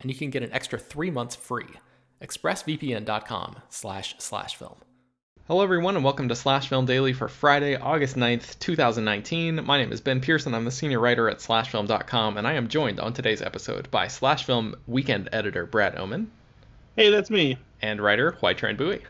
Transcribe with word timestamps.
and 0.00 0.10
you 0.10 0.16
can 0.16 0.30
get 0.30 0.42
an 0.42 0.52
extra 0.52 0.78
three 0.78 1.10
months 1.10 1.36
free. 1.36 1.68
ExpressVPN.com 2.22 3.56
slash 3.68 4.14
slash 4.18 4.56
film. 4.56 4.76
Hello, 5.46 5.62
everyone, 5.64 5.96
and 5.96 6.04
welcome 6.04 6.28
to 6.28 6.36
Slash 6.36 6.68
Film 6.68 6.86
Daily 6.86 7.12
for 7.12 7.26
Friday, 7.26 7.74
August 7.74 8.14
9th, 8.14 8.56
2019. 8.60 9.64
My 9.64 9.78
name 9.78 9.90
is 9.90 10.00
Ben 10.00 10.20
Pearson. 10.20 10.54
I'm 10.54 10.64
the 10.64 10.70
senior 10.70 11.00
writer 11.00 11.28
at 11.28 11.38
SlashFilm.com, 11.38 12.36
and 12.36 12.46
I 12.46 12.52
am 12.52 12.68
joined 12.68 13.00
on 13.00 13.12
today's 13.12 13.42
episode 13.42 13.90
by 13.90 14.06
Slash 14.06 14.44
Film 14.44 14.76
weekend 14.86 15.28
editor 15.32 15.66
Brad 15.66 15.98
Oman. 15.98 16.30
Hey, 16.94 17.10
that's 17.10 17.30
me. 17.30 17.58
And 17.82 18.00
writer 18.00 18.30
Hoai-Tran 18.40 18.76
Bui. 18.76 19.02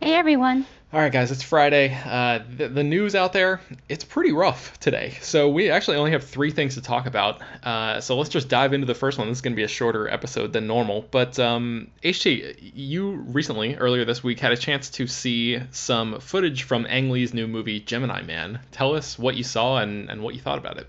Hey, 0.00 0.14
everyone. 0.14 0.64
All 0.92 1.00
right, 1.00 1.10
guys, 1.10 1.32
it's 1.32 1.42
Friday. 1.42 1.92
Uh, 1.92 2.38
the, 2.56 2.68
the, 2.68 2.84
news 2.84 3.16
out 3.16 3.32
there, 3.32 3.60
it's 3.88 4.04
pretty 4.04 4.30
rough 4.30 4.78
today. 4.78 5.18
So 5.20 5.48
we 5.48 5.70
actually 5.70 5.96
only 5.96 6.12
have 6.12 6.22
three 6.22 6.52
things 6.52 6.76
to 6.76 6.80
talk 6.80 7.06
about. 7.06 7.42
Uh, 7.64 8.00
so 8.00 8.16
let's 8.16 8.30
just 8.30 8.48
dive 8.48 8.72
into 8.72 8.86
the 8.86 8.94
first 8.94 9.18
one. 9.18 9.26
This 9.26 9.38
is 9.38 9.42
going 9.42 9.54
to 9.54 9.56
be 9.56 9.64
a 9.64 9.68
shorter 9.68 10.08
episode 10.08 10.52
than 10.52 10.68
normal. 10.68 11.04
But 11.10 11.40
um, 11.40 11.90
HT, 12.04 12.58
you 12.60 13.10
recently, 13.10 13.74
earlier 13.74 14.04
this 14.04 14.22
week, 14.22 14.38
had 14.38 14.52
a 14.52 14.56
chance 14.56 14.88
to 14.90 15.08
see 15.08 15.60
some 15.72 16.20
footage 16.20 16.62
from 16.62 16.86
Ang 16.88 17.10
Lee's 17.10 17.34
new 17.34 17.48
movie, 17.48 17.80
Gemini 17.80 18.22
Man. 18.22 18.60
Tell 18.70 18.94
us 18.94 19.18
what 19.18 19.34
you 19.34 19.42
saw 19.42 19.78
and, 19.78 20.08
and 20.08 20.22
what 20.22 20.36
you 20.36 20.40
thought 20.40 20.58
about 20.58 20.78
it. 20.78 20.86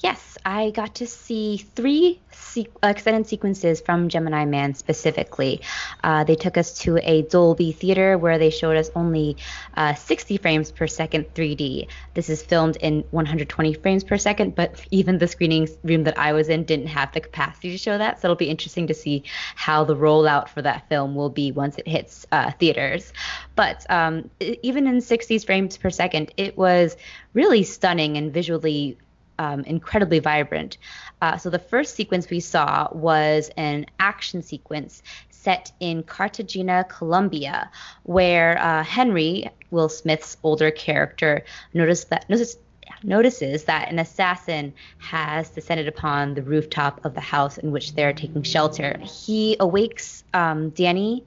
Yes, 0.00 0.36
I 0.44 0.72
got 0.72 0.96
to 0.96 1.06
see 1.06 1.56
three 1.56 2.20
se- 2.30 2.68
extended 2.82 3.26
sequences 3.26 3.80
from 3.80 4.10
Gemini 4.10 4.44
Man 4.44 4.74
specifically. 4.74 5.62
Uh, 6.04 6.22
they 6.22 6.34
took 6.34 6.58
us 6.58 6.74
to 6.80 6.98
a 6.98 7.22
Dolby 7.22 7.72
theater 7.72 8.18
where 8.18 8.36
they 8.36 8.50
showed 8.50 8.76
us 8.76 8.90
only 8.94 9.38
uh, 9.74 9.94
60 9.94 10.36
frames 10.36 10.70
per 10.70 10.86
second 10.86 11.32
3D. 11.32 11.88
This 12.12 12.28
is 12.28 12.42
filmed 12.42 12.76
in 12.76 13.04
120 13.10 13.72
frames 13.72 14.04
per 14.04 14.18
second, 14.18 14.54
but 14.54 14.84
even 14.90 15.16
the 15.16 15.26
screening 15.26 15.66
room 15.82 16.04
that 16.04 16.18
I 16.18 16.34
was 16.34 16.50
in 16.50 16.64
didn't 16.64 16.88
have 16.88 17.12
the 17.12 17.20
capacity 17.20 17.70
to 17.70 17.78
show 17.78 17.96
that. 17.96 18.20
So 18.20 18.26
it'll 18.26 18.36
be 18.36 18.50
interesting 18.50 18.88
to 18.88 18.94
see 18.94 19.24
how 19.54 19.84
the 19.84 19.96
rollout 19.96 20.48
for 20.48 20.60
that 20.60 20.90
film 20.90 21.14
will 21.14 21.30
be 21.30 21.52
once 21.52 21.78
it 21.78 21.88
hits 21.88 22.26
uh, 22.32 22.50
theaters. 22.52 23.14
But 23.54 23.86
um, 23.88 24.28
even 24.40 24.86
in 24.86 25.00
60 25.00 25.38
frames 25.38 25.78
per 25.78 25.88
second, 25.88 26.34
it 26.36 26.58
was 26.58 26.98
really 27.32 27.62
stunning 27.62 28.18
and 28.18 28.32
visually 28.32 28.98
um, 29.38 29.60
incredibly 29.64 30.18
vibrant. 30.18 30.78
Uh, 31.22 31.36
so 31.36 31.50
the 31.50 31.58
first 31.58 31.94
sequence 31.94 32.30
we 32.30 32.40
saw 32.40 32.88
was 32.92 33.50
an 33.56 33.86
action 33.98 34.42
sequence 34.42 35.02
set 35.30 35.70
in 35.80 36.02
Cartagena, 36.02 36.84
Colombia, 36.88 37.70
where 38.02 38.58
uh, 38.58 38.82
Henry, 38.82 39.48
Will 39.70 39.88
Smith's 39.88 40.36
older 40.42 40.70
character, 40.70 41.44
noticed 41.72 42.10
that 42.10 42.28
noticed 42.28 42.58
notices 43.02 43.64
that 43.64 43.90
an 43.90 43.98
assassin 43.98 44.72
has 44.98 45.50
descended 45.50 45.88
upon 45.88 46.34
the 46.34 46.42
rooftop 46.42 47.04
of 47.04 47.14
the 47.14 47.20
house 47.20 47.58
in 47.58 47.70
which 47.70 47.94
they're 47.94 48.12
taking 48.12 48.42
shelter. 48.42 48.98
He 49.02 49.56
awakes 49.60 50.24
um, 50.34 50.70
Danny, 50.70 51.24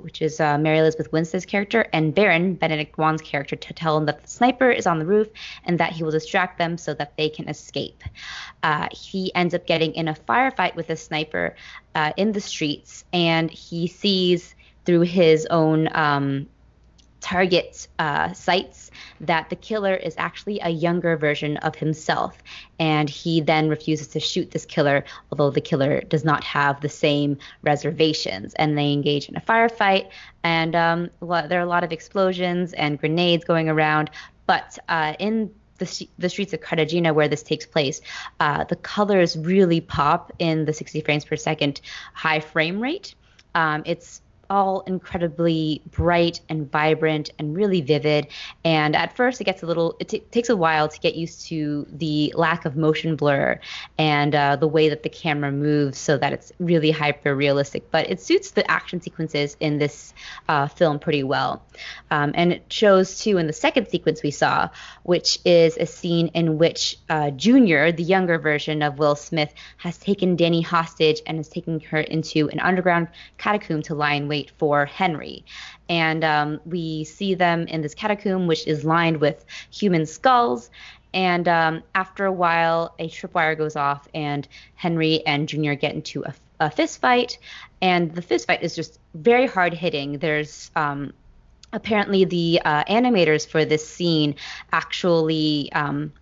which 0.00 0.22
is 0.22 0.40
uh, 0.40 0.58
Mary 0.58 0.78
Elizabeth 0.78 1.12
Winstead's 1.12 1.46
character, 1.46 1.86
and 1.92 2.14
Baron, 2.14 2.54
Benedict 2.54 2.98
Wong's 2.98 3.22
character, 3.22 3.56
to 3.56 3.74
tell 3.74 3.96
him 3.96 4.06
that 4.06 4.22
the 4.22 4.28
sniper 4.28 4.70
is 4.70 4.86
on 4.86 4.98
the 4.98 5.06
roof 5.06 5.28
and 5.64 5.78
that 5.80 5.92
he 5.92 6.02
will 6.02 6.10
distract 6.10 6.58
them 6.58 6.78
so 6.78 6.94
that 6.94 7.16
they 7.16 7.28
can 7.28 7.48
escape. 7.48 8.02
Uh, 8.62 8.88
he 8.92 9.34
ends 9.34 9.54
up 9.54 9.66
getting 9.66 9.94
in 9.94 10.08
a 10.08 10.14
firefight 10.14 10.74
with 10.74 10.90
a 10.90 10.96
sniper 10.96 11.54
uh, 11.94 12.12
in 12.16 12.32
the 12.32 12.40
streets, 12.40 13.04
and 13.12 13.50
he 13.50 13.86
sees 13.86 14.54
through 14.84 15.00
his 15.00 15.46
own 15.50 15.88
um, 15.94 16.48
target 17.20 17.88
uh, 17.98 18.32
sights 18.32 18.90
that 19.20 19.50
the 19.50 19.56
killer 19.56 19.94
is 19.94 20.14
actually 20.18 20.60
a 20.60 20.68
younger 20.68 21.16
version 21.16 21.56
of 21.58 21.74
himself. 21.74 22.38
And 22.78 23.10
he 23.10 23.40
then 23.40 23.68
refuses 23.68 24.08
to 24.08 24.20
shoot 24.20 24.50
this 24.50 24.64
killer, 24.64 25.04
although 25.30 25.50
the 25.50 25.60
killer 25.60 26.00
does 26.02 26.24
not 26.24 26.44
have 26.44 26.80
the 26.80 26.88
same 26.88 27.38
reservations. 27.62 28.54
And 28.54 28.78
they 28.78 28.92
engage 28.92 29.28
in 29.28 29.36
a 29.36 29.40
firefight, 29.40 30.10
and 30.42 30.74
um, 30.74 31.10
there 31.20 31.58
are 31.58 31.64
a 31.64 31.66
lot 31.66 31.84
of 31.84 31.92
explosions 31.92 32.72
and 32.74 32.98
grenades 32.98 33.44
going 33.44 33.68
around. 33.68 34.10
But 34.46 34.78
uh, 34.88 35.14
in 35.18 35.50
the, 35.78 36.08
the, 36.18 36.28
streets 36.28 36.52
of 36.52 36.60
Cartagena 36.60 37.14
where 37.14 37.28
this 37.28 37.42
takes 37.42 37.66
place, 37.66 38.00
uh, 38.40 38.64
the 38.64 38.76
colors 38.76 39.36
really 39.36 39.80
pop 39.80 40.32
in 40.38 40.64
the 40.64 40.72
60 40.72 41.00
frames 41.02 41.24
per 41.24 41.36
second 41.36 41.80
high 42.14 42.40
frame 42.40 42.80
rate. 42.80 43.14
Um, 43.54 43.82
it's 43.86 44.22
all 44.50 44.80
incredibly 44.82 45.82
bright 45.90 46.40
and 46.48 46.70
vibrant 46.70 47.30
and 47.38 47.56
really 47.56 47.80
vivid. 47.80 48.28
And 48.64 48.96
at 48.96 49.14
first, 49.16 49.40
it 49.40 49.44
gets 49.44 49.62
a 49.62 49.66
little, 49.66 49.96
it 50.00 50.08
t- 50.08 50.20
takes 50.30 50.48
a 50.48 50.56
while 50.56 50.88
to 50.88 51.00
get 51.00 51.14
used 51.14 51.46
to 51.46 51.86
the 51.90 52.32
lack 52.36 52.64
of 52.64 52.76
motion 52.76 53.16
blur 53.16 53.60
and 53.98 54.34
uh, 54.34 54.56
the 54.56 54.68
way 54.68 54.88
that 54.88 55.02
the 55.02 55.08
camera 55.08 55.52
moves 55.52 55.98
so 55.98 56.16
that 56.18 56.32
it's 56.32 56.52
really 56.58 56.90
hyper 56.90 57.34
realistic. 57.34 57.90
But 57.90 58.10
it 58.10 58.20
suits 58.20 58.52
the 58.52 58.68
action 58.70 59.00
sequences 59.00 59.56
in 59.60 59.78
this 59.78 60.14
uh, 60.48 60.68
film 60.68 60.98
pretty 60.98 61.22
well. 61.22 61.62
Um, 62.10 62.32
and 62.34 62.52
it 62.52 62.64
shows 62.72 63.20
too 63.20 63.38
in 63.38 63.46
the 63.46 63.52
second 63.52 63.88
sequence 63.88 64.22
we 64.22 64.30
saw, 64.30 64.70
which 65.02 65.38
is 65.44 65.76
a 65.76 65.86
scene 65.86 66.28
in 66.28 66.58
which 66.58 66.96
uh, 67.08 67.30
Junior, 67.30 67.92
the 67.92 68.02
younger 68.02 68.38
version 68.38 68.82
of 68.82 68.98
Will 68.98 69.16
Smith, 69.16 69.52
has 69.78 69.98
taken 69.98 70.36
Danny 70.36 70.62
hostage 70.62 71.20
and 71.26 71.38
is 71.38 71.48
taking 71.48 71.80
her 71.80 72.00
into 72.00 72.48
an 72.48 72.60
underground 72.60 73.08
catacomb 73.36 73.82
to 73.82 73.94
lie 73.94 74.14
in 74.14 74.28
wait 74.28 74.37
for 74.58 74.86
Henry. 74.86 75.44
And 75.88 76.24
um, 76.24 76.60
we 76.64 77.04
see 77.04 77.34
them 77.34 77.66
in 77.66 77.82
this 77.82 77.94
catacomb, 77.94 78.46
which 78.46 78.66
is 78.66 78.84
lined 78.84 79.20
with 79.20 79.44
human 79.70 80.06
skulls. 80.06 80.70
And 81.14 81.48
um, 81.48 81.82
after 81.94 82.26
a 82.26 82.32
while, 82.32 82.94
a 82.98 83.08
tripwire 83.08 83.56
goes 83.56 83.76
off, 83.76 84.06
and 84.14 84.46
Henry 84.74 85.24
and 85.26 85.48
Junior 85.48 85.74
get 85.74 85.94
into 85.94 86.22
a, 86.24 86.34
a 86.60 86.70
fist 86.70 87.00
fight. 87.00 87.38
And 87.80 88.14
the 88.14 88.22
fist 88.22 88.46
fight 88.46 88.62
is 88.62 88.76
just 88.76 88.98
very 89.14 89.46
hard 89.46 89.72
hitting. 89.72 90.18
There's 90.18 90.70
um, 90.76 91.12
apparently 91.72 92.24
the 92.24 92.60
uh, 92.64 92.84
animators 92.84 93.46
for 93.46 93.64
this 93.64 93.86
scene 93.88 94.34
actually 94.72 95.72
um, 95.72 96.12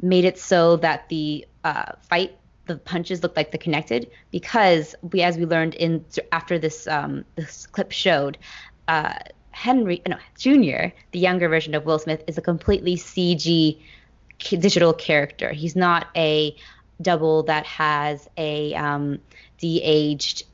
made 0.00 0.24
it 0.24 0.38
so 0.38 0.76
that 0.78 1.08
the 1.08 1.46
uh, 1.62 1.92
fight 2.08 2.36
the 2.66 2.76
punches 2.76 3.22
looked 3.22 3.36
like 3.36 3.52
they 3.52 3.58
connected 3.58 4.10
because 4.30 4.94
we 5.12 5.22
as 5.22 5.36
we 5.36 5.44
learned 5.46 5.74
in 5.74 6.04
after 6.32 6.58
this 6.58 6.86
um, 6.86 7.24
this 7.36 7.66
clip 7.66 7.92
showed 7.92 8.38
uh, 8.88 9.14
henry 9.50 10.02
no 10.08 10.16
junior 10.38 10.92
the 11.12 11.18
younger 11.18 11.48
version 11.48 11.74
of 11.74 11.84
will 11.84 11.98
smith 11.98 12.22
is 12.26 12.38
a 12.38 12.42
completely 12.42 12.96
cg 12.96 13.78
digital 14.38 14.92
character. 14.92 15.52
He's 15.52 15.76
not 15.76 16.08
a 16.16 16.56
double 17.00 17.44
that 17.44 17.66
has 17.66 18.28
a 18.36 18.74
um, 18.74 19.18
de-aged 19.58 20.44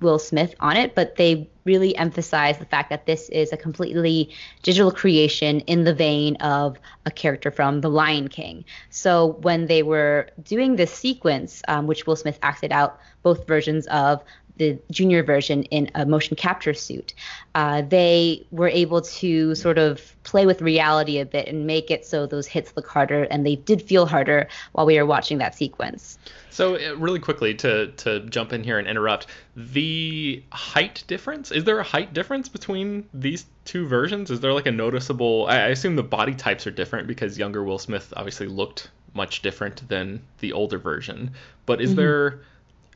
Will 0.00 0.18
Smith 0.18 0.54
on 0.60 0.76
it, 0.76 0.94
but 0.94 1.16
they 1.16 1.48
really 1.64 1.96
emphasize 1.96 2.58
the 2.58 2.66
fact 2.66 2.90
that 2.90 3.06
this 3.06 3.28
is 3.30 3.52
a 3.52 3.56
completely 3.56 4.30
digital 4.62 4.90
creation 4.90 5.60
in 5.60 5.84
the 5.84 5.94
vein 5.94 6.36
of 6.36 6.78
a 7.06 7.10
character 7.10 7.50
from 7.50 7.80
The 7.80 7.88
Lion 7.88 8.28
King. 8.28 8.64
So 8.90 9.38
when 9.40 9.66
they 9.66 9.82
were 9.82 10.28
doing 10.42 10.76
this 10.76 10.92
sequence, 10.92 11.62
um, 11.68 11.86
which 11.86 12.06
Will 12.06 12.16
Smith 12.16 12.38
acted 12.42 12.70
out 12.70 12.98
both 13.22 13.46
versions 13.46 13.86
of 13.86 14.22
the 14.56 14.78
junior 14.90 15.22
version 15.22 15.64
in 15.64 15.90
a 15.94 16.06
motion 16.06 16.36
capture 16.36 16.74
suit. 16.74 17.14
Uh, 17.54 17.82
they 17.82 18.46
were 18.50 18.68
able 18.68 19.02
to 19.02 19.54
sort 19.54 19.78
of 19.78 20.14
play 20.22 20.46
with 20.46 20.62
reality 20.62 21.18
a 21.18 21.26
bit 21.26 21.48
and 21.48 21.66
make 21.66 21.90
it 21.90 22.06
so 22.06 22.26
those 22.26 22.46
hits 22.46 22.72
look 22.76 22.86
harder, 22.86 23.24
and 23.24 23.44
they 23.44 23.56
did 23.56 23.82
feel 23.82 24.06
harder 24.06 24.48
while 24.72 24.86
we 24.86 24.96
were 24.98 25.06
watching 25.06 25.38
that 25.38 25.54
sequence. 25.54 26.18
So, 26.50 26.76
uh, 26.76 26.96
really 26.96 27.18
quickly 27.18 27.54
to 27.54 27.88
to 27.88 28.20
jump 28.20 28.52
in 28.52 28.62
here 28.62 28.78
and 28.78 28.86
interrupt, 28.86 29.26
the 29.56 30.42
height 30.52 31.02
difference 31.06 31.50
is 31.50 31.64
there 31.64 31.78
a 31.80 31.84
height 31.84 32.12
difference 32.12 32.48
between 32.48 33.08
these 33.12 33.46
two 33.64 33.86
versions? 33.86 34.30
Is 34.30 34.40
there 34.40 34.52
like 34.52 34.66
a 34.66 34.72
noticeable? 34.72 35.46
I, 35.48 35.56
I 35.56 35.68
assume 35.68 35.96
the 35.96 36.02
body 36.02 36.34
types 36.34 36.66
are 36.66 36.70
different 36.70 37.08
because 37.08 37.38
younger 37.38 37.64
Will 37.64 37.78
Smith 37.78 38.12
obviously 38.16 38.46
looked 38.46 38.90
much 39.14 39.42
different 39.42 39.88
than 39.88 40.20
the 40.40 40.52
older 40.52 40.78
version. 40.78 41.30
But 41.66 41.80
is 41.80 41.90
mm-hmm. 41.90 42.00
there 42.00 42.40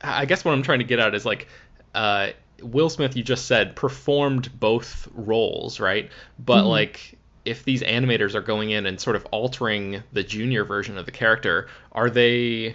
I 0.01 0.25
guess 0.25 0.45
what 0.45 0.53
I'm 0.53 0.63
trying 0.63 0.79
to 0.79 0.85
get 0.85 0.99
at 0.99 1.15
is 1.15 1.25
like 1.25 1.49
uh, 1.95 2.29
Will 2.63 2.91
Smith, 2.91 3.17
you 3.17 3.23
just 3.23 3.47
said, 3.47 3.77
performed 3.77 4.59
both 4.59 5.09
roles, 5.13 5.81
right? 5.81 6.11
But 6.39 6.61
mm-hmm. 6.61 6.69
like 6.69 7.19
if 7.45 7.65
these 7.65 7.83
animators 7.83 8.35
are 8.35 8.41
going 8.41 8.71
in 8.71 8.87
and 8.87 9.01
sort 9.01 9.17
of 9.17 9.25
altering 9.27 10.03
the 10.13 10.23
junior 10.23 10.65
version 10.65 10.99
of 10.99 11.07
the 11.07 11.13
character, 11.13 11.69
are 11.93 12.11
they 12.11 12.75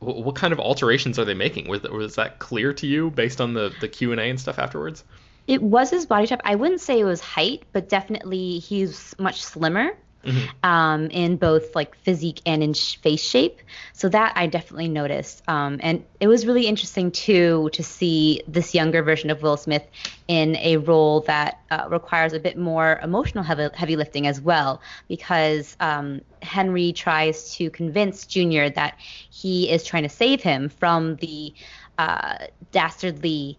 what 0.00 0.34
kind 0.34 0.52
of 0.52 0.58
alterations 0.58 1.18
are 1.18 1.24
they 1.24 1.34
making? 1.34 1.68
Was, 1.68 1.82
was 1.82 2.16
that 2.16 2.40
clear 2.40 2.72
to 2.74 2.86
you 2.86 3.10
based 3.10 3.40
on 3.40 3.54
the 3.54 3.72
the 3.80 3.88
Q 3.88 4.12
and 4.12 4.20
A 4.20 4.24
and 4.24 4.40
stuff 4.40 4.58
afterwards? 4.58 5.04
It 5.46 5.62
was 5.62 5.90
his 5.90 6.06
body 6.06 6.26
type. 6.26 6.40
I 6.44 6.54
wouldn't 6.54 6.80
say 6.80 7.00
it 7.00 7.04
was 7.04 7.20
height, 7.20 7.64
but 7.72 7.88
definitely 7.88 8.58
he's 8.58 9.14
much 9.18 9.42
slimmer 9.42 9.96
mm-hmm. 10.24 10.66
um, 10.68 11.06
in 11.10 11.36
both 11.36 11.74
like 11.74 11.94
physique 11.96 12.40
and 12.46 12.62
in 12.62 12.74
sh- 12.74 12.96
face 12.96 13.22
shape. 13.22 13.60
So 13.92 14.08
that 14.08 14.32
I 14.36 14.46
definitely 14.46 14.88
noticed. 14.88 15.42
Um, 15.48 15.80
and 15.82 16.04
it 16.20 16.28
was 16.28 16.46
really 16.46 16.66
interesting 16.66 17.10
too 17.10 17.70
to 17.72 17.82
see 17.82 18.42
this 18.48 18.74
younger 18.74 19.02
version 19.02 19.30
of 19.30 19.42
Will 19.42 19.56
Smith 19.56 19.84
in 20.28 20.56
a 20.56 20.76
role 20.78 21.20
that 21.22 21.60
uh, 21.70 21.86
requires 21.90 22.32
a 22.32 22.40
bit 22.40 22.56
more 22.56 23.00
emotional 23.02 23.44
heavy, 23.44 23.68
heavy 23.74 23.96
lifting 23.96 24.26
as 24.26 24.40
well, 24.40 24.80
because 25.08 25.76
um, 25.80 26.20
Henry 26.42 26.92
tries 26.92 27.54
to 27.56 27.70
convince 27.70 28.26
Junior 28.26 28.70
that 28.70 28.98
he 29.30 29.70
is 29.70 29.84
trying 29.84 30.04
to 30.04 30.08
save 30.08 30.42
him 30.42 30.68
from 30.68 31.16
the 31.16 31.54
uh, 31.98 32.38
dastardly 32.70 33.58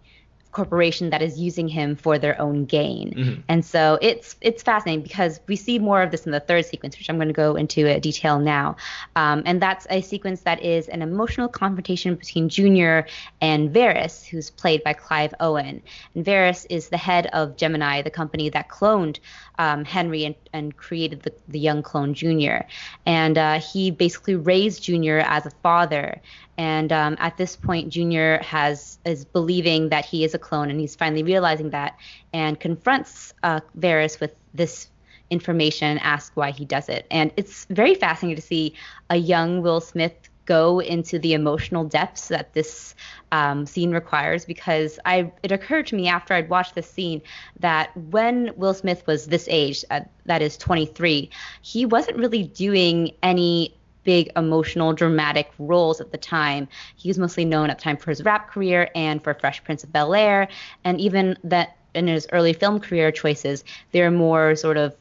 corporation 0.54 1.10
that 1.10 1.20
is 1.20 1.38
using 1.38 1.68
him 1.68 1.96
for 1.96 2.18
their 2.18 2.40
own 2.40 2.64
gain. 2.64 3.12
Mm-hmm. 3.12 3.40
And 3.48 3.64
so 3.64 3.98
it's 4.00 4.36
it's 4.40 4.62
fascinating 4.62 5.02
because 5.02 5.40
we 5.46 5.56
see 5.56 5.78
more 5.78 6.00
of 6.00 6.10
this 6.10 6.24
in 6.24 6.32
the 6.32 6.40
third 6.40 6.64
sequence, 6.64 6.96
which 6.96 7.10
I'm 7.10 7.16
going 7.16 7.28
to 7.28 7.34
go 7.34 7.56
into 7.56 7.86
a 7.86 8.00
detail 8.00 8.38
now. 8.38 8.76
Um, 9.16 9.42
and 9.44 9.60
that's 9.60 9.86
a 9.90 10.00
sequence 10.00 10.42
that 10.42 10.62
is 10.62 10.88
an 10.88 11.02
emotional 11.02 11.48
confrontation 11.48 12.14
between 12.14 12.48
Junior 12.48 13.06
and 13.40 13.70
Verris, 13.70 14.24
who's 14.24 14.48
played 14.48 14.82
by 14.82 14.94
Clive 14.94 15.34
Owen. 15.40 15.82
And 16.14 16.24
Verris 16.24 16.66
is 16.70 16.88
the 16.88 16.96
head 16.96 17.26
of 17.32 17.56
Gemini, 17.56 18.02
the 18.02 18.10
company 18.10 18.48
that 18.50 18.68
cloned 18.68 19.18
um, 19.58 19.84
Henry 19.84 20.24
and, 20.24 20.34
and 20.52 20.76
created 20.76 21.22
the, 21.22 21.32
the 21.48 21.58
young 21.58 21.82
clone 21.82 22.14
Junior. 22.14 22.66
And 23.04 23.36
uh, 23.36 23.60
he 23.60 23.90
basically 23.90 24.36
raised 24.36 24.82
Junior 24.82 25.18
as 25.18 25.46
a 25.46 25.50
father 25.62 26.20
and 26.56 26.92
um, 26.92 27.16
at 27.18 27.36
this 27.36 27.56
point, 27.56 27.88
Junior 27.88 28.38
has 28.38 28.98
is 29.04 29.24
believing 29.24 29.88
that 29.88 30.04
he 30.04 30.24
is 30.24 30.34
a 30.34 30.38
clone, 30.38 30.70
and 30.70 30.78
he's 30.78 30.94
finally 30.94 31.22
realizing 31.22 31.70
that, 31.70 31.98
and 32.32 32.58
confronts 32.58 33.34
uh, 33.42 33.60
Verris 33.78 34.20
with 34.20 34.34
this 34.54 34.88
information 35.30 35.88
and 35.88 36.00
asks 36.00 36.34
why 36.36 36.50
he 36.50 36.64
does 36.64 36.88
it. 36.88 37.06
And 37.10 37.32
it's 37.36 37.64
very 37.66 37.94
fascinating 37.94 38.36
to 38.36 38.42
see 38.42 38.74
a 39.10 39.16
young 39.16 39.62
Will 39.62 39.80
Smith 39.80 40.14
go 40.46 40.78
into 40.80 41.18
the 41.18 41.32
emotional 41.32 41.84
depths 41.84 42.28
that 42.28 42.52
this 42.52 42.94
um, 43.32 43.64
scene 43.66 43.92
requires 43.92 44.44
because 44.44 44.98
I 45.04 45.32
it 45.42 45.52
occurred 45.52 45.86
to 45.88 45.96
me 45.96 46.08
after 46.08 46.34
I'd 46.34 46.50
watched 46.50 46.74
this 46.74 46.88
scene 46.88 47.22
that 47.60 47.96
when 47.96 48.52
Will 48.56 48.74
Smith 48.74 49.06
was 49.06 49.26
this 49.26 49.48
age, 49.50 49.84
uh, 49.90 50.00
that 50.26 50.42
is 50.42 50.56
23, 50.58 51.30
he 51.62 51.86
wasn't 51.86 52.18
really 52.18 52.44
doing 52.44 53.12
any 53.22 53.74
big 54.04 54.30
emotional 54.36 54.92
dramatic 54.92 55.50
roles 55.58 56.00
at 56.00 56.12
the 56.12 56.18
time. 56.18 56.68
He 56.96 57.08
was 57.08 57.18
mostly 57.18 57.44
known 57.44 57.70
at 57.70 57.78
the 57.78 57.82
time 57.82 57.96
for 57.96 58.10
his 58.10 58.22
rap 58.22 58.50
career 58.50 58.88
and 58.94 59.22
for 59.22 59.34
Fresh 59.34 59.64
Prince 59.64 59.82
of 59.84 59.92
Bel 59.92 60.14
Air, 60.14 60.48
and 60.84 61.00
even 61.00 61.36
that 61.44 61.76
in 61.94 62.06
his 62.06 62.26
early 62.32 62.52
film 62.52 62.80
career 62.80 63.10
choices, 63.12 63.64
they're 63.92 64.10
more 64.10 64.56
sort 64.56 64.76
of 64.76 64.94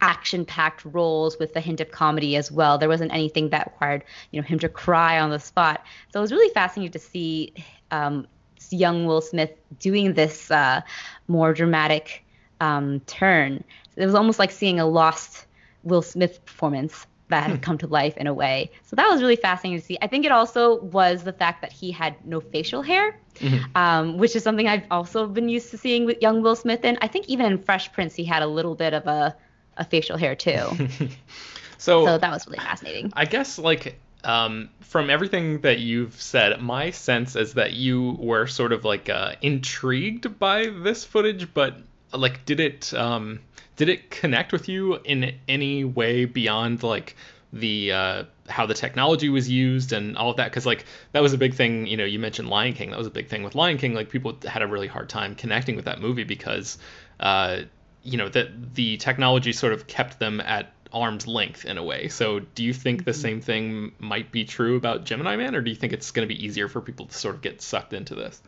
action-packed 0.00 0.84
roles 0.84 1.38
with 1.38 1.54
a 1.56 1.60
hint 1.60 1.80
of 1.80 1.90
comedy 1.90 2.36
as 2.36 2.52
well. 2.52 2.78
There 2.78 2.88
wasn't 2.88 3.12
anything 3.12 3.48
that 3.50 3.66
required 3.66 4.04
you 4.30 4.40
know 4.40 4.46
him 4.46 4.58
to 4.60 4.68
cry 4.68 5.18
on 5.18 5.30
the 5.30 5.40
spot. 5.40 5.84
So 6.12 6.20
it 6.20 6.22
was 6.22 6.32
really 6.32 6.52
fascinating 6.54 6.92
to 6.92 6.98
see 6.98 7.52
um, 7.90 8.26
young 8.70 9.06
Will 9.06 9.20
Smith 9.20 9.50
doing 9.78 10.14
this 10.14 10.50
uh, 10.50 10.82
more 11.26 11.52
dramatic 11.52 12.24
um, 12.60 13.00
turn. 13.00 13.64
It 13.96 14.06
was 14.06 14.14
almost 14.14 14.38
like 14.38 14.50
seeing 14.50 14.78
a 14.78 14.86
lost 14.86 15.46
Will 15.82 16.02
Smith 16.02 16.44
performance 16.44 17.06
that 17.28 17.44
had 17.44 17.56
hmm. 17.56 17.60
come 17.60 17.78
to 17.78 17.86
life 17.86 18.16
in 18.16 18.26
a 18.26 18.34
way. 18.34 18.70
So 18.84 18.96
that 18.96 19.08
was 19.08 19.20
really 19.20 19.36
fascinating 19.36 19.80
to 19.80 19.86
see. 19.86 19.98
I 20.00 20.06
think 20.06 20.24
it 20.24 20.32
also 20.32 20.80
was 20.80 21.24
the 21.24 21.32
fact 21.32 21.62
that 21.62 21.72
he 21.72 21.90
had 21.90 22.14
no 22.24 22.40
facial 22.40 22.82
hair, 22.82 23.18
mm-hmm. 23.36 23.64
um, 23.74 24.18
which 24.18 24.34
is 24.34 24.42
something 24.42 24.66
I've 24.66 24.86
also 24.90 25.26
been 25.26 25.48
used 25.48 25.70
to 25.70 25.78
seeing 25.78 26.04
with 26.04 26.20
young 26.22 26.42
Will 26.42 26.56
Smith. 26.56 26.80
And 26.84 26.98
I 27.02 27.08
think 27.08 27.28
even 27.28 27.46
in 27.46 27.58
Fresh 27.62 27.92
Prince, 27.92 28.14
he 28.14 28.24
had 28.24 28.42
a 28.42 28.46
little 28.46 28.74
bit 28.74 28.94
of 28.94 29.06
a, 29.06 29.36
a 29.76 29.84
facial 29.84 30.16
hair 30.16 30.34
too. 30.34 30.58
so, 31.78 32.04
so 32.04 32.18
that 32.18 32.30
was 32.30 32.46
really 32.46 32.58
fascinating. 32.58 33.12
I 33.14 33.26
guess 33.26 33.58
like 33.58 33.98
um, 34.24 34.70
from 34.80 35.10
everything 35.10 35.60
that 35.60 35.78
you've 35.78 36.20
said, 36.20 36.60
my 36.60 36.90
sense 36.90 37.36
is 37.36 37.54
that 37.54 37.74
you 37.74 38.16
were 38.18 38.46
sort 38.46 38.72
of 38.72 38.84
like 38.84 39.08
uh, 39.08 39.34
intrigued 39.42 40.38
by 40.38 40.66
this 40.66 41.04
footage, 41.04 41.52
but 41.52 41.76
like 42.12 42.44
did 42.44 42.60
it 42.60 42.92
um, 42.94 43.40
did 43.76 43.88
it 43.88 44.10
connect 44.10 44.52
with 44.52 44.68
you 44.68 44.96
in 45.04 45.34
any 45.46 45.84
way 45.84 46.24
beyond 46.24 46.82
like 46.82 47.16
the 47.52 47.92
uh, 47.92 48.24
how 48.48 48.66
the 48.66 48.74
technology 48.74 49.28
was 49.28 49.48
used 49.48 49.92
and 49.92 50.16
all 50.16 50.30
of 50.30 50.36
that? 50.36 50.50
Because 50.50 50.66
like 50.66 50.84
that 51.12 51.22
was 51.22 51.32
a 51.32 51.38
big 51.38 51.54
thing 51.54 51.86
you 51.86 51.96
know 51.96 52.04
you 52.04 52.18
mentioned 52.18 52.48
lion 52.48 52.74
king. 52.74 52.90
That 52.90 52.98
was 52.98 53.06
a 53.06 53.10
big 53.10 53.28
thing 53.28 53.42
with 53.42 53.54
lion 53.54 53.78
king. 53.78 53.94
Like 53.94 54.10
people 54.10 54.36
had 54.46 54.62
a 54.62 54.66
really 54.66 54.88
hard 54.88 55.08
time 55.08 55.34
connecting 55.34 55.76
with 55.76 55.86
that 55.86 56.00
movie 56.00 56.24
because 56.24 56.78
uh, 57.20 57.60
you 58.02 58.18
know 58.18 58.28
that 58.28 58.74
the 58.74 58.96
technology 58.96 59.52
sort 59.52 59.72
of 59.72 59.86
kept 59.86 60.18
them 60.18 60.40
at 60.40 60.72
arm's 60.92 61.26
length 61.26 61.64
in 61.66 61.76
a 61.76 61.84
way. 61.84 62.08
So 62.08 62.40
do 62.40 62.64
you 62.64 62.72
think 62.72 63.04
the 63.04 63.10
mm-hmm. 63.10 63.20
same 63.20 63.40
thing 63.42 63.92
might 63.98 64.32
be 64.32 64.44
true 64.46 64.76
about 64.76 65.04
gemini 65.04 65.36
man 65.36 65.54
or 65.54 65.60
do 65.60 65.70
you 65.70 65.76
think 65.76 65.92
it's 65.92 66.10
going 66.10 66.26
to 66.26 66.34
be 66.34 66.42
easier 66.42 66.66
for 66.66 66.80
people 66.80 67.06
to 67.06 67.14
sort 67.14 67.34
of 67.34 67.42
get 67.42 67.60
sucked 67.60 67.92
into 67.92 68.14
this 68.14 68.40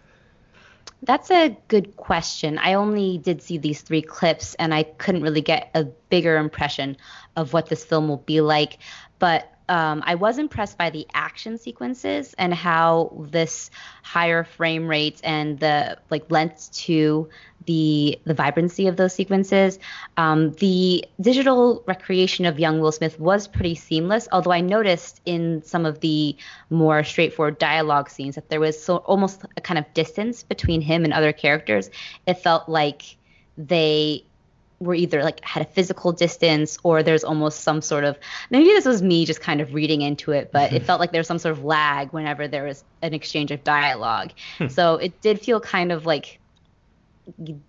that's 1.02 1.30
a 1.30 1.56
good 1.68 1.96
question. 1.96 2.58
I 2.58 2.74
only 2.74 3.18
did 3.18 3.42
see 3.42 3.58
these 3.58 3.80
three 3.80 4.02
clips 4.02 4.54
and 4.54 4.74
I 4.74 4.82
couldn't 4.82 5.22
really 5.22 5.40
get 5.40 5.70
a 5.74 5.84
bigger 5.84 6.36
impression 6.36 6.96
of 7.36 7.52
what 7.52 7.68
this 7.68 7.84
film 7.84 8.08
will 8.08 8.18
be 8.18 8.40
like. 8.40 8.78
But 9.18 9.50
um, 9.70 10.02
I 10.04 10.16
was 10.16 10.38
impressed 10.38 10.76
by 10.76 10.90
the 10.90 11.06
action 11.14 11.56
sequences 11.56 12.34
and 12.36 12.52
how 12.52 13.24
this 13.30 13.70
higher 14.02 14.42
frame 14.42 14.88
rates 14.88 15.20
and 15.22 15.60
the 15.60 15.96
like 16.10 16.28
lent 16.28 16.68
to 16.72 17.28
the 17.66 18.18
the 18.24 18.34
vibrancy 18.34 18.88
of 18.88 18.96
those 18.96 19.14
sequences. 19.14 19.78
Um, 20.16 20.54
the 20.54 21.04
digital 21.20 21.84
recreation 21.86 22.46
of 22.46 22.58
young 22.58 22.80
Will 22.80 22.90
Smith 22.90 23.20
was 23.20 23.46
pretty 23.46 23.76
seamless, 23.76 24.26
although 24.32 24.50
I 24.50 24.60
noticed 24.60 25.20
in 25.24 25.62
some 25.62 25.86
of 25.86 26.00
the 26.00 26.36
more 26.68 27.04
straightforward 27.04 27.58
dialogue 27.58 28.10
scenes 28.10 28.34
that 28.34 28.48
there 28.48 28.58
was 28.58 28.82
so 28.82 28.96
almost 28.96 29.44
a 29.56 29.60
kind 29.60 29.78
of 29.78 29.94
distance 29.94 30.42
between 30.42 30.80
him 30.80 31.04
and 31.04 31.12
other 31.12 31.32
characters. 31.32 31.90
It 32.26 32.34
felt 32.34 32.68
like 32.68 33.16
they 33.56 34.24
were 34.80 34.94
either 34.94 35.22
like 35.22 35.44
had 35.44 35.62
a 35.62 35.66
physical 35.66 36.10
distance 36.10 36.78
or 36.82 37.02
there's 37.02 37.22
almost 37.22 37.60
some 37.60 37.82
sort 37.82 38.02
of 38.02 38.18
maybe 38.48 38.64
this 38.64 38.86
was 38.86 39.02
me 39.02 39.26
just 39.26 39.40
kind 39.40 39.60
of 39.60 39.74
reading 39.74 40.00
into 40.00 40.32
it 40.32 40.50
but 40.52 40.72
it 40.72 40.82
felt 40.84 40.98
like 40.98 41.12
there 41.12 41.20
was 41.20 41.26
some 41.26 41.38
sort 41.38 41.52
of 41.52 41.62
lag 41.62 42.10
whenever 42.12 42.48
there 42.48 42.64
was 42.64 42.82
an 43.02 43.12
exchange 43.12 43.50
of 43.50 43.62
dialogue 43.62 44.32
hmm. 44.56 44.68
so 44.68 44.94
it 44.94 45.20
did 45.20 45.38
feel 45.38 45.60
kind 45.60 45.92
of 45.92 46.06
like 46.06 46.40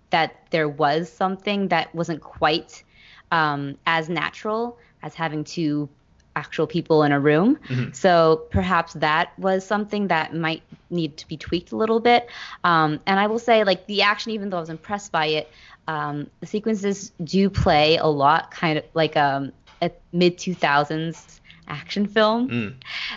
that 0.08 0.46
there 0.50 0.68
was 0.68 1.12
something 1.12 1.68
that 1.68 1.94
wasn't 1.94 2.20
quite 2.20 2.82
um, 3.30 3.76
as 3.86 4.08
natural 4.08 4.78
as 5.02 5.14
having 5.14 5.44
two 5.44 5.88
actual 6.34 6.66
people 6.66 7.02
in 7.02 7.12
a 7.12 7.20
room. 7.20 7.58
Mm-hmm. 7.68 7.92
So 7.92 8.46
perhaps 8.50 8.94
that 8.94 9.38
was 9.38 9.66
something 9.66 10.08
that 10.08 10.34
might 10.34 10.62
need 10.90 11.16
to 11.18 11.28
be 11.28 11.36
tweaked 11.36 11.72
a 11.72 11.76
little 11.76 12.00
bit. 12.00 12.28
Um, 12.64 13.00
and 13.06 13.20
I 13.20 13.26
will 13.26 13.38
say, 13.38 13.64
like 13.64 13.86
the 13.86 14.02
action, 14.02 14.32
even 14.32 14.50
though 14.50 14.56
I 14.56 14.60
was 14.60 14.70
impressed 14.70 15.12
by 15.12 15.26
it, 15.26 15.50
um, 15.88 16.30
the 16.40 16.46
sequences 16.46 17.12
do 17.22 17.50
play 17.50 17.96
a 17.96 18.06
lot, 18.06 18.50
kind 18.50 18.78
of 18.78 18.84
like 18.94 19.16
um, 19.16 19.52
a 19.80 19.90
mid 20.12 20.38
2000s 20.38 21.40
action 21.68 22.06
film 22.06 22.48
mm. 22.48 22.74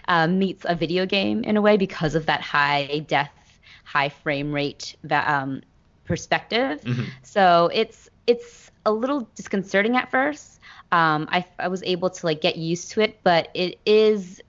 uh, 0.08 0.28
meets 0.28 0.66
a 0.68 0.76
video 0.76 1.06
game 1.06 1.44
in 1.44 1.58
a 1.58 1.62
way 1.62 1.78
because 1.78 2.16
of 2.16 2.26
that 2.28 2.42
high 2.42 3.04
def 3.08 3.30
high 3.84 4.10
frame 4.10 4.52
rate 4.52 4.96
um, 5.12 5.62
perspective. 6.06 6.82
Mm-hmm. 6.82 7.04
So 7.24 7.70
it's 7.74 8.10
it's 8.28 8.72
a 8.86 8.92
little 8.92 9.28
disconcerting 9.36 9.96
at 9.98 10.12
first. 10.12 10.60
Um, 10.92 11.28
I, 11.32 11.46
I 11.60 11.68
was 11.68 11.84
able 11.84 12.10
to 12.10 12.26
like 12.26 12.42
get 12.42 12.58
used 12.58 12.92
to 12.92 13.02
it, 13.02 13.20
but 13.24 13.50
it 13.54 13.80
is 13.86 14.42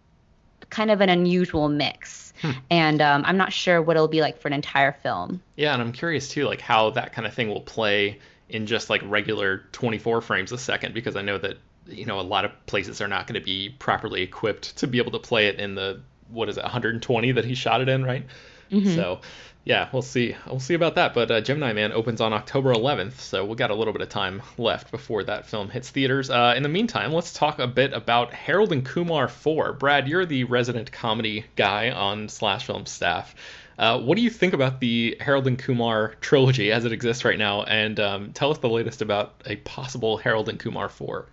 kind 0.71 0.91
of 0.91 1.01
an 1.01 1.09
unusual 1.09 1.69
mix. 1.69 2.33
Hmm. 2.43 2.51
And 2.71 3.03
um, 3.03 3.23
I'm 3.25 3.37
not 3.37 3.53
sure 3.53 3.81
what 3.81 3.97
it'll 3.97 4.09
be 4.09 4.21
like 4.21 4.39
for 4.39 4.49
an 4.49 4.55
entire 4.55 4.93
film. 4.93 5.41
Yeah, 5.57 5.73
and 5.73 5.83
I'm 5.83 5.93
curious 5.93 6.29
too, 6.29 6.45
like 6.45 6.61
how 6.61 6.91
that 6.91 7.13
kind 7.13 7.27
of 7.27 7.35
thing 7.35 7.49
will 7.49 7.63
play 7.63 8.19
in 8.49 8.67
just 8.67 8.91
like 8.91 9.03
regular 9.05 9.65
24 9.73 10.21
frames 10.21 10.53
a 10.53 10.59
second, 10.59 10.95
because 10.95 11.17
I 11.17 11.23
know 11.23 11.39
that 11.39 11.57
you 11.87 12.05
know 12.05 12.21
a 12.21 12.23
lot 12.23 12.45
of 12.45 12.67
places 12.67 13.01
are 13.01 13.09
not 13.09 13.27
going 13.27 13.41
to 13.41 13.45
be 13.45 13.71
properly 13.79 14.23
equipped 14.23 14.77
to 14.79 14.87
be 14.87 14.99
able 14.99 15.13
to 15.13 15.19
play 15.19 15.47
it 15.47 15.59
in 15.59 15.75
the 15.75 16.01
what 16.29 16.49
is 16.49 16.59
it 16.59 16.65
120 16.65 17.33
that 17.33 17.45
he 17.45 17.55
shot 17.55 17.81
it 17.81 17.89
in, 17.89 18.05
right? 18.05 18.27
Mm-hmm. 18.71 18.95
So 18.95 19.21
yeah, 19.67 19.89
we'll 19.93 20.01
see. 20.01 20.37
We'll 20.47 20.61
see 20.61 20.75
about 20.75 20.95
that. 20.95 21.13
But 21.13 21.29
uh, 21.29 21.41
Gemini 21.41 21.73
Man 21.73 21.91
opens 21.91 22.21
on 22.21 22.33
October 22.33 22.73
11th, 22.73 23.19
so 23.19 23.45
we 23.45 23.57
got 23.57 23.73
a 23.73 23.75
little 23.75 23.93
bit 23.93 24.01
of 24.01 24.09
time 24.09 24.41
left 24.59 24.93
before 24.93 25.25
that 25.25 25.45
film 25.45 25.69
hits 25.69 25.91
theaters. 25.91 26.31
Uh, 26.31 26.55
in 26.57 26.63
the 26.63 26.69
meantime, 26.69 27.13
let's 27.13 27.33
talk 27.33 27.59
a 27.59 27.67
bit 27.67 27.93
about 27.93 28.33
Harold 28.33 28.71
and 28.71 28.87
Kumar 28.87 29.27
4. 29.27 29.73
Brad, 29.73 30.07
you're 30.07 30.25
the 30.25 30.45
resident 30.45 30.93
comedy 30.93 31.47
guy 31.57 31.91
on 31.91 32.29
Slash 32.29 32.65
Film 32.65 32.87
staff. 32.87 33.35
Uh, 33.77 34.01
what 34.01 34.15
do 34.15 34.23
you 34.23 34.31
think 34.31 34.55
about 34.55 34.79
the 34.79 35.17
Harold 35.21 35.49
and 35.49 35.59
Kumar 35.59 36.15
trilogy 36.21 36.71
as 36.71 36.85
it 36.85 36.93
exists 36.93 37.25
right 37.25 37.39
now? 37.39 37.65
And 37.65 37.99
um, 37.99 38.33
tell 38.35 38.53
us 38.53 38.59
the 38.59 38.69
latest 38.69 39.03
about 39.03 39.43
a 39.47 39.57
possible 39.57 40.17
Harold 40.17 40.49
and 40.49 40.61
Kumar 40.61 40.89
4. 40.89 41.27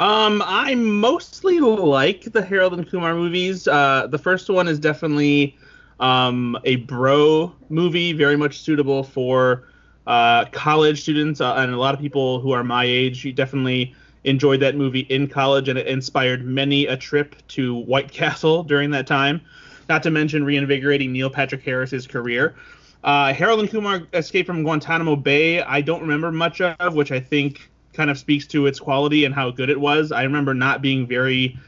Um, 0.00 0.42
I 0.44 0.74
mostly 0.74 1.60
like 1.60 2.24
the 2.24 2.44
Harold 2.44 2.72
and 2.72 2.90
Kumar 2.90 3.14
movies. 3.14 3.68
Uh, 3.68 4.08
the 4.10 4.18
first 4.18 4.50
one 4.50 4.66
is 4.66 4.80
definitely 4.80 5.56
um, 6.02 6.58
a 6.64 6.76
bro 6.76 7.54
movie, 7.70 8.12
very 8.12 8.36
much 8.36 8.60
suitable 8.60 9.04
for 9.04 9.68
uh, 10.06 10.44
college 10.46 11.00
students 11.00 11.40
uh, 11.40 11.54
and 11.54 11.72
a 11.72 11.76
lot 11.76 11.94
of 11.94 12.00
people 12.00 12.40
who 12.40 12.50
are 12.50 12.64
my 12.64 12.84
age. 12.84 13.24
You 13.24 13.32
definitely 13.32 13.94
enjoyed 14.24 14.60
that 14.60 14.74
movie 14.74 15.06
in 15.08 15.28
college, 15.28 15.68
and 15.68 15.78
it 15.78 15.86
inspired 15.86 16.44
many 16.44 16.86
a 16.86 16.96
trip 16.96 17.36
to 17.48 17.76
White 17.76 18.10
Castle 18.12 18.64
during 18.64 18.90
that 18.90 19.06
time. 19.06 19.40
Not 19.88 20.02
to 20.02 20.10
mention 20.10 20.44
reinvigorating 20.44 21.12
Neil 21.12 21.30
Patrick 21.30 21.62
Harris's 21.62 22.06
career. 22.06 22.56
Uh, 23.04 23.32
Harold 23.32 23.60
and 23.60 23.70
Kumar 23.70 24.02
Escape 24.12 24.46
from 24.46 24.62
Guantanamo 24.62 25.16
Bay, 25.16 25.60
I 25.60 25.80
don't 25.80 26.00
remember 26.00 26.30
much 26.30 26.60
of, 26.60 26.94
which 26.94 27.10
I 27.10 27.18
think 27.20 27.68
kind 27.92 28.10
of 28.10 28.18
speaks 28.18 28.46
to 28.48 28.66
its 28.66 28.80
quality 28.80 29.24
and 29.24 29.34
how 29.34 29.50
good 29.50 29.70
it 29.70 29.80
was. 29.80 30.12
I 30.12 30.22
remember 30.22 30.54
not 30.54 30.82
being 30.82 31.06
very 31.06 31.58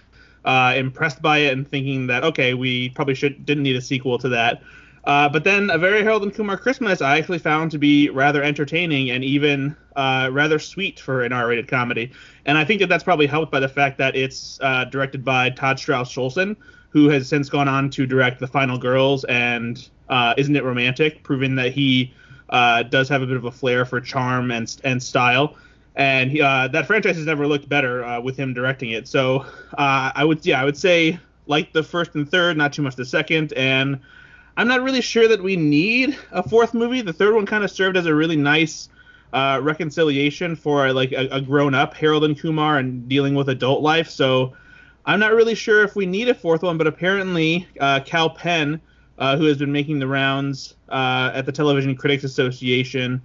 uh, 0.44 0.74
impressed 0.76 1.22
by 1.22 1.38
it 1.38 1.52
and 1.52 1.68
thinking 1.68 2.06
that 2.08 2.24
okay, 2.24 2.54
we 2.54 2.90
probably 2.90 3.14
should 3.14 3.44
didn't 3.46 3.62
need 3.62 3.76
a 3.76 3.80
sequel 3.80 4.18
to 4.18 4.28
that. 4.28 4.62
Uh, 5.04 5.28
but 5.28 5.44
then 5.44 5.70
a 5.70 5.76
very 5.76 6.02
Harold 6.02 6.22
and 6.22 6.34
Kumar 6.34 6.56
Christmas 6.56 7.02
I 7.02 7.18
actually 7.18 7.38
found 7.38 7.70
to 7.72 7.78
be 7.78 8.08
rather 8.08 8.42
entertaining 8.42 9.10
and 9.10 9.22
even 9.22 9.76
uh, 9.96 10.30
rather 10.32 10.58
sweet 10.58 10.98
for 10.98 11.24
an 11.24 11.32
R-rated 11.32 11.68
comedy. 11.68 12.10
And 12.46 12.56
I 12.56 12.64
think 12.64 12.80
that 12.80 12.88
that's 12.88 13.04
probably 13.04 13.26
helped 13.26 13.52
by 13.52 13.60
the 13.60 13.68
fact 13.68 13.98
that 13.98 14.16
it's 14.16 14.58
uh, 14.62 14.84
directed 14.86 15.22
by 15.24 15.50
Todd 15.50 15.78
Strauss 15.78 16.10
Schulson, 16.10 16.56
who 16.88 17.08
has 17.10 17.28
since 17.28 17.50
gone 17.50 17.68
on 17.68 17.90
to 17.90 18.06
direct 18.06 18.40
The 18.40 18.46
Final 18.46 18.78
Girls 18.78 19.24
and 19.24 19.86
uh, 20.08 20.34
Isn't 20.38 20.56
It 20.56 20.64
Romantic, 20.64 21.22
proving 21.22 21.54
that 21.56 21.72
he 21.72 22.14
uh, 22.48 22.82
does 22.84 23.08
have 23.10 23.20
a 23.20 23.26
bit 23.26 23.36
of 23.36 23.44
a 23.44 23.50
flair 23.50 23.84
for 23.84 24.00
charm 24.00 24.50
and 24.50 24.74
and 24.84 25.02
style 25.02 25.56
and 25.96 26.30
he, 26.30 26.40
uh, 26.40 26.68
that 26.68 26.86
franchise 26.86 27.16
has 27.16 27.26
never 27.26 27.46
looked 27.46 27.68
better 27.68 28.04
uh, 28.04 28.20
with 28.20 28.36
him 28.36 28.52
directing 28.52 28.90
it. 28.90 29.06
So 29.06 29.46
uh, 29.78 30.12
I 30.14 30.24
would, 30.24 30.44
yeah, 30.44 30.60
I 30.60 30.64
would 30.64 30.76
say 30.76 31.18
like 31.46 31.72
the 31.72 31.82
first 31.82 32.14
and 32.14 32.28
third, 32.28 32.56
not 32.56 32.72
too 32.72 32.82
much 32.82 32.96
the 32.96 33.04
second, 33.04 33.52
and 33.52 34.00
I'm 34.56 34.68
not 34.68 34.82
really 34.82 35.00
sure 35.00 35.28
that 35.28 35.42
we 35.42 35.56
need 35.56 36.16
a 36.32 36.42
fourth 36.42 36.74
movie. 36.74 37.02
The 37.02 37.12
third 37.12 37.34
one 37.34 37.46
kind 37.46 37.64
of 37.64 37.70
served 37.70 37.96
as 37.96 38.06
a 38.06 38.14
really 38.14 38.36
nice 38.36 38.88
uh, 39.32 39.60
reconciliation 39.62 40.56
for 40.56 40.92
like 40.92 41.12
a, 41.12 41.28
a 41.30 41.40
grown-up 41.40 41.94
Harold 41.94 42.24
and 42.24 42.38
Kumar 42.38 42.78
and 42.78 43.08
dealing 43.08 43.34
with 43.34 43.48
adult 43.48 43.82
life. 43.82 44.08
So 44.08 44.54
I'm 45.06 45.20
not 45.20 45.32
really 45.34 45.54
sure 45.54 45.82
if 45.82 45.96
we 45.96 46.06
need 46.06 46.28
a 46.28 46.34
fourth 46.34 46.62
one, 46.62 46.78
but 46.78 46.86
apparently 46.86 47.66
uh, 47.80 48.00
Kal 48.04 48.30
Penn, 48.30 48.80
uh, 49.18 49.36
who 49.36 49.44
has 49.44 49.58
been 49.58 49.72
making 49.72 49.98
the 49.98 50.06
rounds 50.06 50.76
at 50.88 51.42
the 51.42 51.52
Television 51.52 51.96
Critics 51.96 52.24
Association 52.24 53.20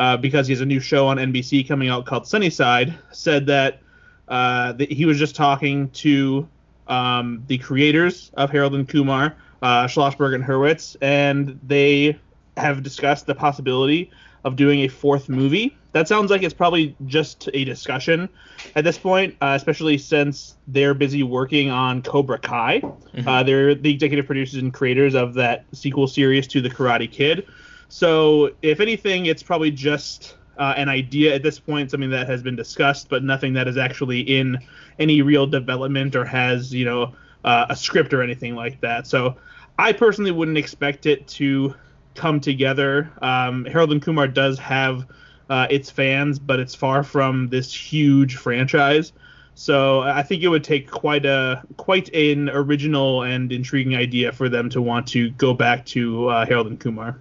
uh, 0.00 0.16
because 0.16 0.46
he 0.46 0.54
has 0.54 0.62
a 0.62 0.66
new 0.66 0.80
show 0.80 1.06
on 1.06 1.18
NBC 1.18 1.68
coming 1.68 1.90
out 1.90 2.06
called 2.06 2.26
Sunnyside, 2.26 2.94
said 3.12 3.44
that, 3.46 3.80
uh, 4.28 4.72
that 4.72 4.90
he 4.90 5.04
was 5.04 5.18
just 5.18 5.36
talking 5.36 5.90
to 5.90 6.48
um, 6.88 7.44
the 7.48 7.58
creators 7.58 8.30
of 8.34 8.50
Harold 8.50 8.74
and 8.74 8.88
Kumar, 8.88 9.36
uh, 9.60 9.86
Schlossberg 9.86 10.34
and 10.34 10.42
Hurwitz, 10.42 10.96
and 11.02 11.60
they 11.62 12.18
have 12.56 12.82
discussed 12.82 13.26
the 13.26 13.34
possibility 13.34 14.10
of 14.42 14.56
doing 14.56 14.80
a 14.80 14.88
fourth 14.88 15.28
movie. 15.28 15.76
That 15.92 16.08
sounds 16.08 16.30
like 16.30 16.42
it's 16.42 16.54
probably 16.54 16.96
just 17.04 17.50
a 17.52 17.64
discussion 17.64 18.30
at 18.74 18.84
this 18.84 18.96
point, 18.96 19.36
uh, 19.42 19.52
especially 19.54 19.98
since 19.98 20.56
they're 20.66 20.94
busy 20.94 21.24
working 21.24 21.70
on 21.70 22.00
Cobra 22.00 22.38
Kai. 22.38 22.80
Mm-hmm. 22.80 23.28
Uh, 23.28 23.42
they're 23.42 23.74
the 23.74 23.92
executive 23.92 24.24
producers 24.24 24.62
and 24.62 24.72
creators 24.72 25.14
of 25.14 25.34
that 25.34 25.66
sequel 25.72 26.06
series 26.06 26.46
to 26.48 26.62
The 26.62 26.70
Karate 26.70 27.10
Kid, 27.10 27.46
so, 27.90 28.50
if 28.62 28.80
anything, 28.80 29.26
it's 29.26 29.42
probably 29.42 29.70
just 29.70 30.36
uh, 30.56 30.74
an 30.76 30.88
idea 30.88 31.34
at 31.34 31.42
this 31.42 31.58
point, 31.58 31.90
something 31.90 32.10
that 32.10 32.26
has 32.28 32.42
been 32.42 32.56
discussed, 32.56 33.08
but 33.10 33.22
nothing 33.22 33.52
that 33.54 33.68
is 33.68 33.76
actually 33.76 34.20
in 34.20 34.58
any 34.98 35.20
real 35.20 35.46
development 35.46 36.16
or 36.16 36.24
has, 36.24 36.72
you 36.72 36.86
know, 36.86 37.14
uh, 37.44 37.66
a 37.68 37.76
script 37.76 38.14
or 38.14 38.22
anything 38.22 38.54
like 38.54 38.80
that. 38.80 39.06
So, 39.06 39.36
I 39.78 39.92
personally 39.92 40.30
wouldn't 40.30 40.58
expect 40.58 41.04
it 41.06 41.26
to 41.28 41.74
come 42.14 42.40
together. 42.40 43.10
Um, 43.20 43.64
Harold 43.64 43.92
and 43.92 44.00
Kumar 44.00 44.28
does 44.28 44.58
have 44.58 45.06
uh, 45.48 45.66
its 45.68 45.90
fans, 45.90 46.38
but 46.38 46.60
it's 46.60 46.74
far 46.74 47.02
from 47.02 47.48
this 47.48 47.74
huge 47.74 48.36
franchise. 48.36 49.12
So 49.54 50.00
I 50.00 50.22
think 50.22 50.42
it 50.42 50.48
would 50.48 50.64
take 50.64 50.90
quite 50.90 51.26
a 51.26 51.62
quite 51.76 52.08
an 52.14 52.48
original 52.48 53.24
and 53.24 53.52
intriguing 53.52 53.94
idea 53.94 54.32
for 54.32 54.48
them 54.48 54.70
to 54.70 54.80
want 54.80 55.06
to 55.08 55.30
go 55.32 55.52
back 55.52 55.84
to 55.86 56.28
uh, 56.28 56.46
Harold 56.46 56.68
and 56.68 56.80
Kumar. 56.80 57.20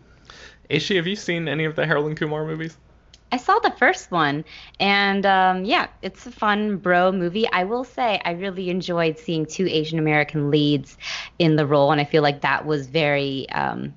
HT, 0.69 0.95
have 0.95 1.07
you 1.07 1.15
seen 1.15 1.47
any 1.47 1.65
of 1.65 1.75
the 1.75 1.85
Harold 1.85 2.07
and 2.07 2.17
Kumar 2.17 2.45
movies? 2.45 2.77
I 3.31 3.37
saw 3.37 3.59
the 3.59 3.71
first 3.71 4.11
one, 4.11 4.43
and 4.79 5.25
um, 5.25 5.63
yeah, 5.63 5.87
it's 6.01 6.25
a 6.25 6.31
fun 6.31 6.77
bro 6.77 7.11
movie. 7.11 7.47
I 7.47 7.63
will 7.63 7.83
say 7.83 8.19
I 8.25 8.31
really 8.31 8.69
enjoyed 8.69 9.19
seeing 9.19 9.45
two 9.45 9.67
Asian 9.67 9.99
American 9.99 10.49
leads 10.49 10.97
in 11.37 11.55
the 11.55 11.65
role, 11.65 11.91
and 11.91 12.01
I 12.01 12.05
feel 12.05 12.23
like 12.23 12.41
that 12.41 12.65
was 12.65 12.87
very 12.87 13.47
um, 13.51 13.93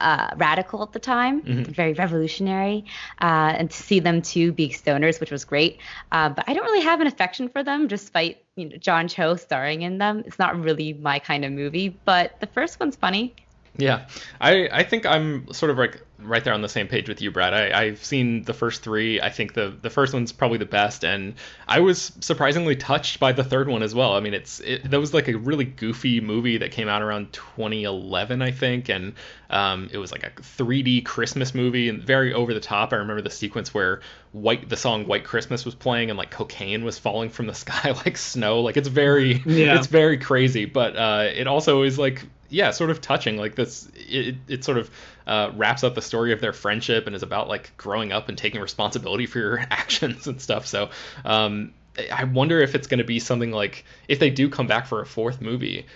uh, 0.00 0.28
radical 0.36 0.82
at 0.82 0.92
the 0.92 0.98
time, 0.98 1.42
mm-hmm. 1.42 1.72
very 1.72 1.94
revolutionary, 1.94 2.84
uh, 3.20 3.54
and 3.56 3.70
to 3.70 3.76
see 3.76 3.98
them 3.98 4.22
two 4.22 4.52
be 4.52 4.68
stoners, 4.70 5.18
which 5.18 5.32
was 5.32 5.44
great. 5.44 5.78
Uh, 6.12 6.28
but 6.28 6.44
I 6.48 6.54
don't 6.54 6.64
really 6.64 6.84
have 6.84 7.00
an 7.00 7.08
affection 7.08 7.48
for 7.48 7.64
them, 7.64 7.88
despite 7.88 8.44
you 8.54 8.68
know 8.68 8.76
John 8.76 9.08
Cho 9.08 9.34
starring 9.34 9.82
in 9.82 9.98
them. 9.98 10.22
It's 10.26 10.38
not 10.38 10.58
really 10.58 10.92
my 10.92 11.18
kind 11.18 11.44
of 11.44 11.52
movie, 11.52 11.88
but 12.04 12.38
the 12.40 12.46
first 12.46 12.78
one's 12.78 12.96
funny. 12.96 13.34
Yeah, 13.80 14.06
I 14.40 14.68
I 14.70 14.82
think 14.84 15.06
I'm 15.06 15.52
sort 15.52 15.70
of 15.70 15.78
like 15.78 16.02
right 16.22 16.44
there 16.44 16.54
on 16.54 16.62
the 16.62 16.68
same 16.68 16.86
page 16.86 17.08
with 17.08 17.22
you, 17.22 17.30
Brad. 17.30 17.54
I, 17.54 17.82
I've 17.82 18.04
seen 18.04 18.42
the 18.42 18.52
first 18.52 18.82
three. 18.82 19.20
I 19.20 19.30
think 19.30 19.54
the 19.54 19.74
the 19.80 19.90
first 19.90 20.12
one's 20.12 20.32
probably 20.32 20.58
the 20.58 20.66
best, 20.66 21.04
and 21.04 21.34
I 21.66 21.80
was 21.80 22.12
surprisingly 22.20 22.76
touched 22.76 23.20
by 23.20 23.32
the 23.32 23.44
third 23.44 23.68
one 23.68 23.82
as 23.82 23.94
well. 23.94 24.12
I 24.12 24.20
mean, 24.20 24.34
it's 24.34 24.60
it, 24.60 24.90
that 24.90 25.00
was 25.00 25.14
like 25.14 25.28
a 25.28 25.34
really 25.34 25.64
goofy 25.64 26.20
movie 26.20 26.58
that 26.58 26.72
came 26.72 26.88
out 26.88 27.02
around 27.02 27.32
2011, 27.32 28.42
I 28.42 28.50
think, 28.50 28.88
and 28.88 29.14
um, 29.48 29.88
it 29.92 29.98
was 29.98 30.12
like 30.12 30.24
a 30.24 30.30
3D 30.30 31.04
Christmas 31.04 31.54
movie 31.54 31.88
and 31.88 32.02
very 32.02 32.32
over 32.32 32.54
the 32.54 32.60
top. 32.60 32.92
I 32.92 32.96
remember 32.96 33.22
the 33.22 33.30
sequence 33.30 33.72
where 33.72 34.00
white 34.32 34.68
the 34.68 34.76
song 34.76 35.06
White 35.06 35.24
Christmas 35.24 35.64
was 35.64 35.74
playing 35.74 36.10
and 36.10 36.18
like 36.18 36.30
cocaine 36.30 36.84
was 36.84 36.98
falling 36.98 37.30
from 37.30 37.46
the 37.46 37.54
sky 37.64 37.92
like 38.04 38.16
snow. 38.16 38.60
Like 38.60 38.76
it's 38.76 38.88
very 38.88 39.42
yeah. 39.46 39.76
it's 39.76 39.86
very 39.86 40.18
crazy, 40.18 40.66
but 40.66 40.96
uh, 40.96 41.28
it 41.34 41.46
also 41.46 41.82
is 41.82 41.98
like 41.98 42.26
yeah, 42.50 42.72
sort 42.72 42.90
of 42.90 43.00
touching. 43.00 43.36
Like 43.36 43.54
this, 43.54 43.88
it, 43.94 44.36
it 44.48 44.64
sort 44.64 44.76
of 44.78 44.90
uh, 45.26 45.52
wraps 45.54 45.84
up 45.84 45.94
the 45.94 46.02
story 46.02 46.32
of 46.32 46.40
their 46.40 46.52
friendship 46.52 47.06
and 47.06 47.16
is 47.16 47.22
about 47.22 47.48
like 47.48 47.76
growing 47.76 48.12
up 48.12 48.28
and 48.28 48.36
taking 48.36 48.60
responsibility 48.60 49.26
for 49.26 49.38
your 49.38 49.58
actions 49.70 50.26
and 50.26 50.40
stuff. 50.40 50.66
So 50.66 50.90
um, 51.24 51.72
I 52.12 52.24
wonder 52.24 52.60
if 52.60 52.74
it's 52.74 52.86
going 52.86 52.98
to 52.98 53.04
be 53.04 53.18
something 53.18 53.52
like 53.52 53.84
if 54.08 54.18
they 54.18 54.30
do 54.30 54.48
come 54.48 54.66
back 54.66 54.86
for 54.86 55.00
a 55.00 55.06
fourth 55.06 55.40
movie, 55.40 55.86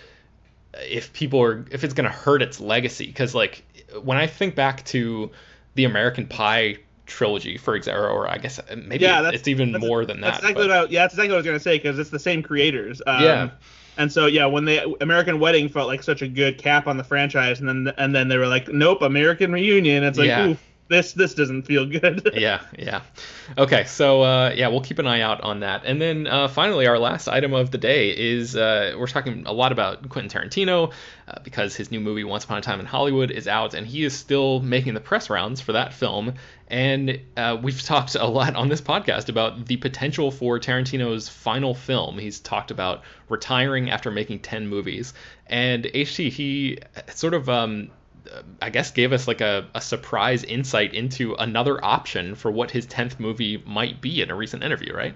if 0.73 1.13
people 1.13 1.41
are 1.41 1.65
if 1.69 1.83
it's 1.83 1.93
going 1.93 2.09
to 2.09 2.15
hurt 2.15 2.41
its 2.41 2.59
legacy. 2.59 3.07
Because 3.07 3.35
like 3.35 3.63
when 4.01 4.17
I 4.17 4.27
think 4.27 4.55
back 4.55 4.83
to 4.85 5.31
the 5.75 5.83
American 5.83 6.27
Pie 6.27 6.77
trilogy, 7.05 7.57
for 7.57 7.75
example, 7.75 8.05
or 8.05 8.27
I 8.27 8.37
guess 8.37 8.59
maybe 8.75 9.03
yeah, 9.03 9.29
it's 9.29 9.47
even 9.47 9.73
more 9.73 10.05
than 10.05 10.21
that. 10.21 10.41
That's 10.41 10.43
exactly 10.43 10.67
what 10.67 10.71
I, 10.71 10.83
yeah, 10.85 11.01
that's 11.01 11.13
exactly 11.13 11.29
what 11.29 11.35
I 11.35 11.37
was 11.37 11.45
going 11.45 11.57
to 11.57 11.63
say 11.63 11.77
because 11.77 11.99
it's 11.99 12.09
the 12.09 12.19
same 12.19 12.41
creators. 12.41 13.01
Um, 13.05 13.23
yeah 13.23 13.49
and 13.97 14.11
so 14.11 14.25
yeah, 14.25 14.45
when 14.45 14.65
they 14.65 14.83
American 15.01 15.39
Wedding 15.39 15.69
felt 15.69 15.87
like 15.87 16.03
such 16.03 16.21
a 16.21 16.27
good 16.27 16.57
cap 16.57 16.87
on 16.87 16.97
the 16.97 17.03
franchise, 17.03 17.59
and 17.59 17.67
then 17.67 17.93
and 17.97 18.13
then 18.13 18.27
they 18.27 18.37
were 18.37 18.47
like, 18.47 18.67
nope, 18.67 19.01
American 19.01 19.51
Reunion. 19.51 20.03
It's 20.03 20.17
like, 20.17 20.27
yeah. 20.27 20.47
ooh, 20.47 20.57
this 20.87 21.13
this 21.13 21.33
doesn't 21.33 21.63
feel 21.63 21.85
good. 21.85 22.29
yeah, 22.35 22.61
yeah. 22.77 23.01
Okay, 23.57 23.85
so 23.85 24.21
uh, 24.21 24.53
yeah, 24.55 24.67
we'll 24.67 24.81
keep 24.81 24.99
an 24.99 25.07
eye 25.07 25.21
out 25.21 25.41
on 25.41 25.61
that. 25.61 25.83
And 25.85 25.99
then 25.99 26.27
uh, 26.27 26.47
finally, 26.47 26.85
our 26.85 26.99
last 26.99 27.27
item 27.27 27.53
of 27.53 27.71
the 27.71 27.77
day 27.77 28.09
is 28.09 28.55
uh, 28.55 28.95
we're 28.97 29.07
talking 29.07 29.45
a 29.47 29.51
lot 29.51 29.71
about 29.71 30.07
Quentin 30.09 30.29
Tarantino 30.29 30.93
uh, 31.27 31.39
because 31.43 31.75
his 31.75 31.89
new 31.89 31.99
movie 31.99 32.23
Once 32.23 32.43
Upon 32.43 32.59
a 32.59 32.61
Time 32.61 32.79
in 32.79 32.85
Hollywood 32.85 33.31
is 33.31 33.47
out, 33.47 33.73
and 33.73 33.87
he 33.87 34.03
is 34.03 34.13
still 34.13 34.59
making 34.59 34.93
the 34.93 34.99
press 34.99 35.29
rounds 35.29 35.59
for 35.59 35.73
that 35.73 35.93
film. 35.93 36.33
And 36.67 37.19
uh, 37.35 37.57
we've 37.61 37.81
talked 37.83 38.15
a 38.15 38.25
lot 38.25 38.55
on 38.55 38.69
this 38.69 38.81
podcast 38.81 39.29
about 39.29 39.65
the 39.65 39.77
potential 39.77 40.29
for 40.29 40.59
Tarantino's 40.59 41.27
final 41.27 41.73
film. 41.73 42.19
He's 42.19 42.39
talked 42.39 42.69
about 42.69 43.03
retiring 43.27 43.89
after 43.89 44.11
making 44.11 44.39
ten 44.39 44.67
movies, 44.67 45.15
and 45.47 45.85
HT 45.85 46.31
he 46.31 46.79
sort 47.07 47.33
of 47.33 47.49
um, 47.49 47.89
I 48.61 48.69
guess 48.69 48.91
gave 48.91 49.13
us 49.13 49.27
like 49.27 49.41
a, 49.41 49.67
a 49.73 49.81
surprise 49.81 50.43
insight 50.43 50.93
into 50.93 51.35
another 51.35 51.83
option 51.83 52.35
for 52.35 52.51
what 52.51 52.71
his 52.71 52.87
10th 52.87 53.19
movie 53.19 53.63
might 53.65 54.01
be 54.01 54.21
in 54.21 54.31
a 54.31 54.35
recent 54.35 54.63
interview, 54.63 54.93
right? 54.93 55.15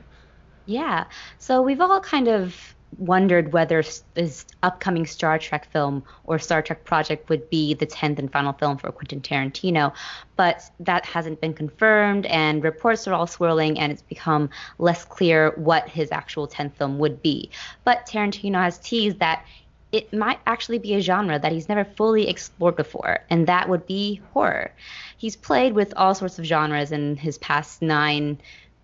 Yeah. 0.66 1.06
So 1.38 1.62
we've 1.62 1.82
all 1.82 2.00
kind 2.00 2.28
of 2.28 2.76
wondered 2.98 3.54
whether 3.54 3.84
his 4.16 4.46
upcoming 4.64 5.06
Star 5.06 5.38
Trek 5.38 5.72
film 5.72 6.04
or 6.24 6.40
Star 6.40 6.62
Trek 6.62 6.84
project 6.84 7.30
would 7.30 7.50
be 7.50 7.74
the 7.74 7.86
10th 7.86 8.20
and 8.20 8.32
final 8.32 8.54
film 8.54 8.78
for 8.78 8.92
Quentin 8.92 9.22
Tarantino, 9.22 9.94
but 10.36 10.64
that 10.80 11.06
hasn't 11.06 11.40
been 11.42 11.54
confirmed, 11.54 12.26
and 12.28 12.64
reports 12.64 13.08
are 13.08 13.14
all 13.14 13.28
swirling, 13.28 13.80
and 13.80 13.92
it's 13.92 14.02
become 14.02 14.50
less 14.80 15.06
clear 15.06 15.54
what 15.56 15.88
his 15.88 16.12
actual 16.12 16.48
10th 16.48 16.74
film 16.76 16.98
would 17.00 17.22
be. 17.22 17.50
But 17.84 18.08
Tarantino 18.08 18.56
has 18.56 18.78
teased 18.80 19.20
that 19.20 19.46
it 19.92 20.14
might 20.14 20.40
actually 20.46 20.78
be 20.78 20.94
a 20.94 21.02
genre 21.02 21.40
that 21.40 21.52
he's 21.52 21.70
never 21.70 21.84
fully 21.84 22.30
explored 22.30 22.76
before, 22.76 23.20
and 23.30 23.48
that 23.48 23.70
would 23.70 23.86
be 23.86 24.22
horror. 24.34 24.72
He's 25.18 25.36
played 25.36 25.74
with 25.74 25.94
all 25.98 26.14
sorts 26.14 26.40
of 26.40 26.46
genres 26.46 26.92
in 26.92 27.18
his 27.18 27.38
past 27.40 27.82
nine, 27.82 28.40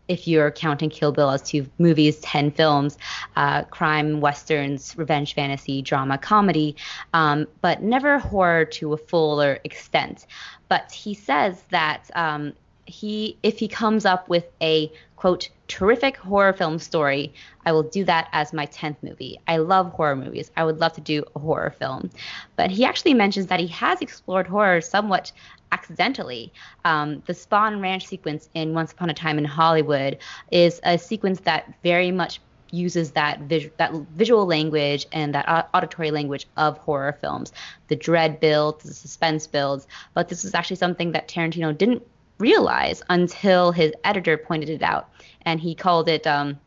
if 0.08 0.28
you're 0.28 0.52
counting 0.52 0.90
Kill 0.90 1.12
Bill 1.12 1.32
as 1.32 1.42
two 1.42 1.68
movies, 1.78 2.20
10 2.20 2.52
films 2.52 2.98
uh, 3.36 3.64
crime, 3.64 4.22
westerns, 4.22 4.96
revenge 4.98 5.34
fantasy, 5.34 5.82
drama, 5.82 6.18
comedy, 6.18 6.76
um, 7.14 7.48
but 7.62 7.82
never 7.82 8.20
horror 8.20 8.66
to 8.66 8.94
a 8.94 8.98
fuller 8.98 9.60
extent. 9.64 10.28
But 10.70 10.92
he 10.92 11.14
says 11.14 11.64
that 11.70 12.10
um, 12.16 12.54
he, 12.86 13.38
if 13.44 13.60
he 13.60 13.68
comes 13.68 14.06
up 14.06 14.30
with 14.30 14.46
a 14.62 14.92
quote, 15.16 15.50
terrific 15.68 16.18
horror 16.18 16.54
film 16.54 16.78
story, 16.78 17.34
I 17.66 17.72
will 17.72 17.84
do 17.84 18.04
that 18.06 18.30
as 18.32 18.54
my 18.54 18.68
10th 18.68 18.98
movie. 19.02 19.40
I 19.48 19.58
love 19.58 19.92
horror 19.92 20.16
movies. 20.16 20.52
I 20.56 20.64
would 20.64 20.80
love 20.80 20.94
to 20.94 21.02
do 21.02 21.24
a 21.36 21.40
horror 21.40 21.74
film. 21.80 22.12
But 22.56 22.70
he 22.70 22.86
actually 22.86 23.16
mentions 23.16 23.48
that 23.48 23.60
he 23.60 23.68
has 23.68 24.02
explored 24.02 24.46
horror 24.46 24.82
somewhat 24.82 25.32
accidentally. 25.72 26.54
Um, 26.84 27.24
the 27.26 27.34
Spahn 27.34 27.82
Ranch 27.82 28.06
sequence 28.06 28.50
in 28.54 28.74
Once 28.74 28.92
Upon 28.92 29.10
a 29.10 29.14
Time 29.14 29.38
in 29.38 29.46
Hollywood 29.46 30.20
is 30.52 30.80
a 30.84 30.98
sequence 30.98 31.40
that 31.42 31.74
very 31.82 32.12
much 32.12 32.40
uses 32.72 33.12
that 33.12 33.40
that 33.78 33.94
visual 34.16 34.46
language 34.46 35.08
and 35.12 35.34
that 35.34 35.70
auditory 35.74 36.12
language 36.12 36.46
of 36.58 36.78
horror 36.80 37.18
films. 37.22 37.54
The 37.88 37.96
dread 37.96 38.40
builds, 38.40 38.84
the 38.84 38.94
suspense 38.94 39.48
builds, 39.48 39.88
but 40.14 40.30
this 40.30 40.44
is 40.44 40.54
actually 40.54 40.76
something 40.78 41.14
that 41.14 41.28
Tarantino 41.28 41.76
didn't 41.78 42.04
realize 42.38 43.02
until 43.10 43.72
his 43.72 43.94
editor 44.04 44.38
pointed 44.38 44.70
it 44.70 44.82
out, 44.82 45.10
and 45.42 45.60
he 45.60 45.76
called 45.76 46.10
it 46.10 46.28
um, 46.28 46.60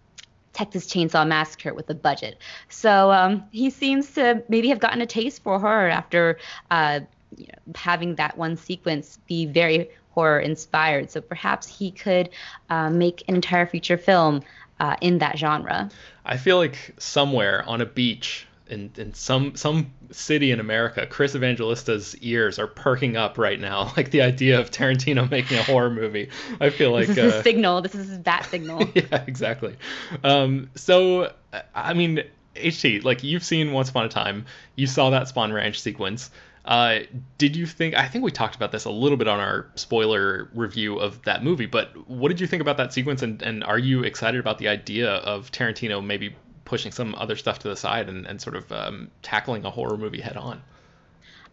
Texas 0.53 0.87
Chainsaw 0.87 1.25
Massacre 1.27 1.73
with 1.73 1.89
a 1.91 1.95
budget. 1.95 2.39
So 2.69 3.13
um, 3.13 3.45
he 3.53 3.71
seems 3.71 4.11
to 4.15 4.43
maybe 4.49 4.69
have 4.71 4.81
gotten 4.81 5.01
a 5.01 5.07
taste 5.07 5.43
for 5.43 5.61
horror 5.61 5.89
after 5.89 6.39
uh, 6.71 7.01
you 7.37 7.47
know, 7.47 7.73
having 7.77 8.17
that 8.17 8.37
one 8.37 8.57
sequence 8.57 9.19
be 9.29 9.47
very 9.47 9.89
horror 10.11 10.41
inspired. 10.41 11.13
So 11.13 11.21
perhaps 11.21 11.69
he 11.69 11.93
could 11.93 12.31
uh, 12.71 12.91
make 12.91 13.23
an 13.29 13.37
entire 13.37 13.67
feature 13.67 13.97
film 13.97 14.43
uh, 14.81 14.97
in 15.01 15.19
that 15.19 15.39
genre. 15.39 15.91
I 16.25 16.39
feel 16.39 16.57
like 16.57 16.95
somewhere 16.99 17.63
on 17.69 17.81
a 17.81 17.87
beach 17.87 18.48
in, 18.69 18.91
in 18.97 19.15
some 19.15 19.57
some 19.57 19.93
city 20.11 20.51
in 20.51 20.61
America, 20.61 21.07
Chris 21.07 21.35
Evangelista's 21.35 22.17
ears 22.19 22.59
are 22.59 22.67
perking 22.67 23.17
up 23.17 23.39
right 23.39 23.59
now. 23.59 23.93
Like 23.99 24.13
the 24.13 24.23
idea 24.23 24.61
of 24.61 24.71
Tarantino 24.71 25.29
making 25.29 25.59
a 25.59 25.63
horror 25.63 25.91
movie. 25.91 26.31
I 26.61 26.71
feel 26.71 26.93
like 26.93 27.09
this 27.09 27.17
is 27.17 27.35
uh, 27.35 27.39
a 27.39 27.43
signal. 27.43 27.83
This 27.83 27.97
is 27.97 28.23
that 28.23 28.47
signal. 28.47 28.89
yeah, 28.95 29.25
exactly. 29.27 29.77
Um, 30.23 30.71
so 30.77 31.33
I 31.75 31.95
mean, 31.95 32.23
HT, 32.55 33.03
like 33.03 33.25
you've 33.25 33.43
seen 33.43 33.73
Once 33.73 33.91
Upon 33.91 34.05
a 34.05 34.09
Time, 34.09 34.47
you 34.77 34.87
saw 34.87 35.11
that 35.11 35.25
Spahn 35.25 35.53
Ranch 35.53 35.81
sequence. 35.81 36.31
Uh, 36.65 37.01
did 37.39 37.57
you 37.57 37.67
think? 37.67 37.97
I 37.97 38.07
think 38.07 38.25
we 38.25 38.31
talked 38.31 38.55
about 38.55 38.71
this 38.71 38.85
a 38.85 38.91
little 38.91 39.17
bit 39.17 39.27
on 39.27 39.41
our 39.41 39.67
spoiler 39.75 40.51
review 40.55 40.99
of 40.99 41.23
that 41.23 41.43
movie, 41.43 41.67
but 41.67 42.09
what 42.09 42.29
did 42.29 42.41
you 42.41 42.47
think 42.47 42.61
about 42.61 42.77
that 42.77 42.93
sequence? 42.93 43.23
And, 43.23 43.43
and 43.43 43.65
are 43.65 43.79
you 43.79 44.05
excited 44.05 44.39
about 44.39 44.59
the 44.59 44.69
idea 44.69 45.11
of 45.11 45.51
Tarantino 45.51 46.05
maybe 46.05 46.37
pushing 46.69 46.93
some 46.93 47.15
other 47.17 47.35
stuff 47.35 47.59
to 47.61 47.69
the 47.69 47.77
side 47.77 48.09
and, 48.09 48.27
and 48.27 48.41
sort 48.41 48.55
of 48.55 48.71
um, 48.71 49.11
tackling 49.23 49.65
a 49.65 49.71
horror 49.71 49.97
movie 49.97 50.21
head 50.21 50.37
on. 50.37 50.63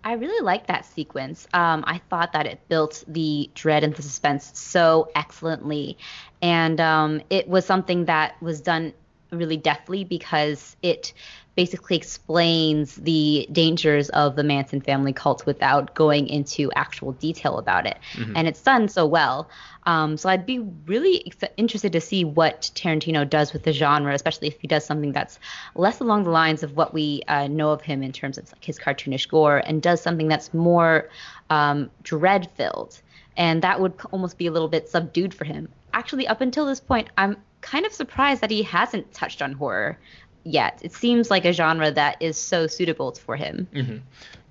I 0.03 0.13
really 0.13 0.45
liked 0.45 0.67
that 0.67 0.85
sequence. 0.85 1.47
Um, 1.51 1.83
I 1.87 1.99
thought 2.09 2.33
that 2.33 2.45
it 2.45 2.59
built 2.69 3.03
the 3.07 3.49
dread 3.55 3.83
and 3.83 3.95
the 3.95 4.03
suspense 4.03 4.51
so 4.53 5.09
excellently. 5.15 5.97
And 6.43 6.79
um, 6.79 7.21
it 7.31 7.47
was 7.47 7.65
something 7.65 8.05
that 8.05 8.39
was 8.39 8.61
done 8.61 8.93
really 9.31 9.57
deftly 9.57 10.03
because 10.03 10.75
it 10.83 11.13
basically 11.55 11.95
explains 11.95 12.95
the 12.95 13.47
dangers 13.51 14.09
of 14.09 14.35
the 14.35 14.43
Manson 14.43 14.81
family 14.81 15.13
cult 15.13 15.45
without 15.45 15.95
going 15.95 16.27
into 16.27 16.71
actual 16.73 17.13
detail 17.13 17.57
about 17.57 17.85
it. 17.85 17.97
Mm-hmm. 18.13 18.33
And 18.35 18.47
it's 18.47 18.61
done 18.61 18.87
so 18.89 19.05
well. 19.05 19.49
Um, 19.85 20.17
so 20.17 20.29
I'd 20.29 20.45
be 20.45 20.59
really 20.59 21.27
ex- 21.27 21.53
interested 21.57 21.93
to 21.93 22.01
see 22.01 22.25
what 22.25 22.71
Tarantino 22.75 23.29
does 23.29 23.53
with 23.53 23.63
the 23.63 23.71
genre, 23.71 24.13
especially 24.13 24.47
if 24.47 24.59
he 24.59 24.67
does 24.67 24.83
something 24.83 25.11
that's 25.11 25.39
less 25.75 25.99
along 25.99 26.23
the 26.23 26.31
lines 26.31 26.63
of 26.63 26.75
what 26.75 26.93
we 26.93 27.21
uh, 27.27 27.47
know 27.47 27.71
of 27.71 27.81
him 27.81 28.03
in 28.03 28.11
terms 28.11 28.37
of 28.37 28.51
like 28.51 28.63
his 28.63 28.79
cartoonish 28.79 29.29
gore, 29.29 29.57
and 29.57 29.81
does 29.81 30.01
something 30.01 30.27
that's 30.27 30.53
more 30.53 31.09
um, 31.49 31.89
dread 32.03 32.49
filled. 32.55 32.99
And 33.37 33.61
that 33.61 33.79
would 33.79 33.93
almost 34.11 34.37
be 34.37 34.47
a 34.47 34.51
little 34.51 34.69
bit 34.69 34.89
subdued 34.89 35.33
for 35.33 35.45
him. 35.45 35.69
Actually, 35.93 36.27
up 36.27 36.41
until 36.41 36.65
this 36.65 36.79
point, 36.79 37.09
I'm 37.17 37.37
kind 37.61 37.85
of 37.85 37.93
surprised 37.93 38.41
that 38.41 38.51
he 38.51 38.63
hasn't 38.63 39.11
touched 39.13 39.41
on 39.41 39.53
horror 39.53 39.97
yet. 40.45 40.79
It 40.81 40.93
seems 40.93 41.29
like 41.29 41.43
a 41.43 41.51
genre 41.51 41.91
that 41.91 42.21
is 42.21 42.37
so 42.37 42.67
suitable 42.67 43.11
for 43.11 43.35
him. 43.35 43.67
Mm-hmm. 43.73 43.97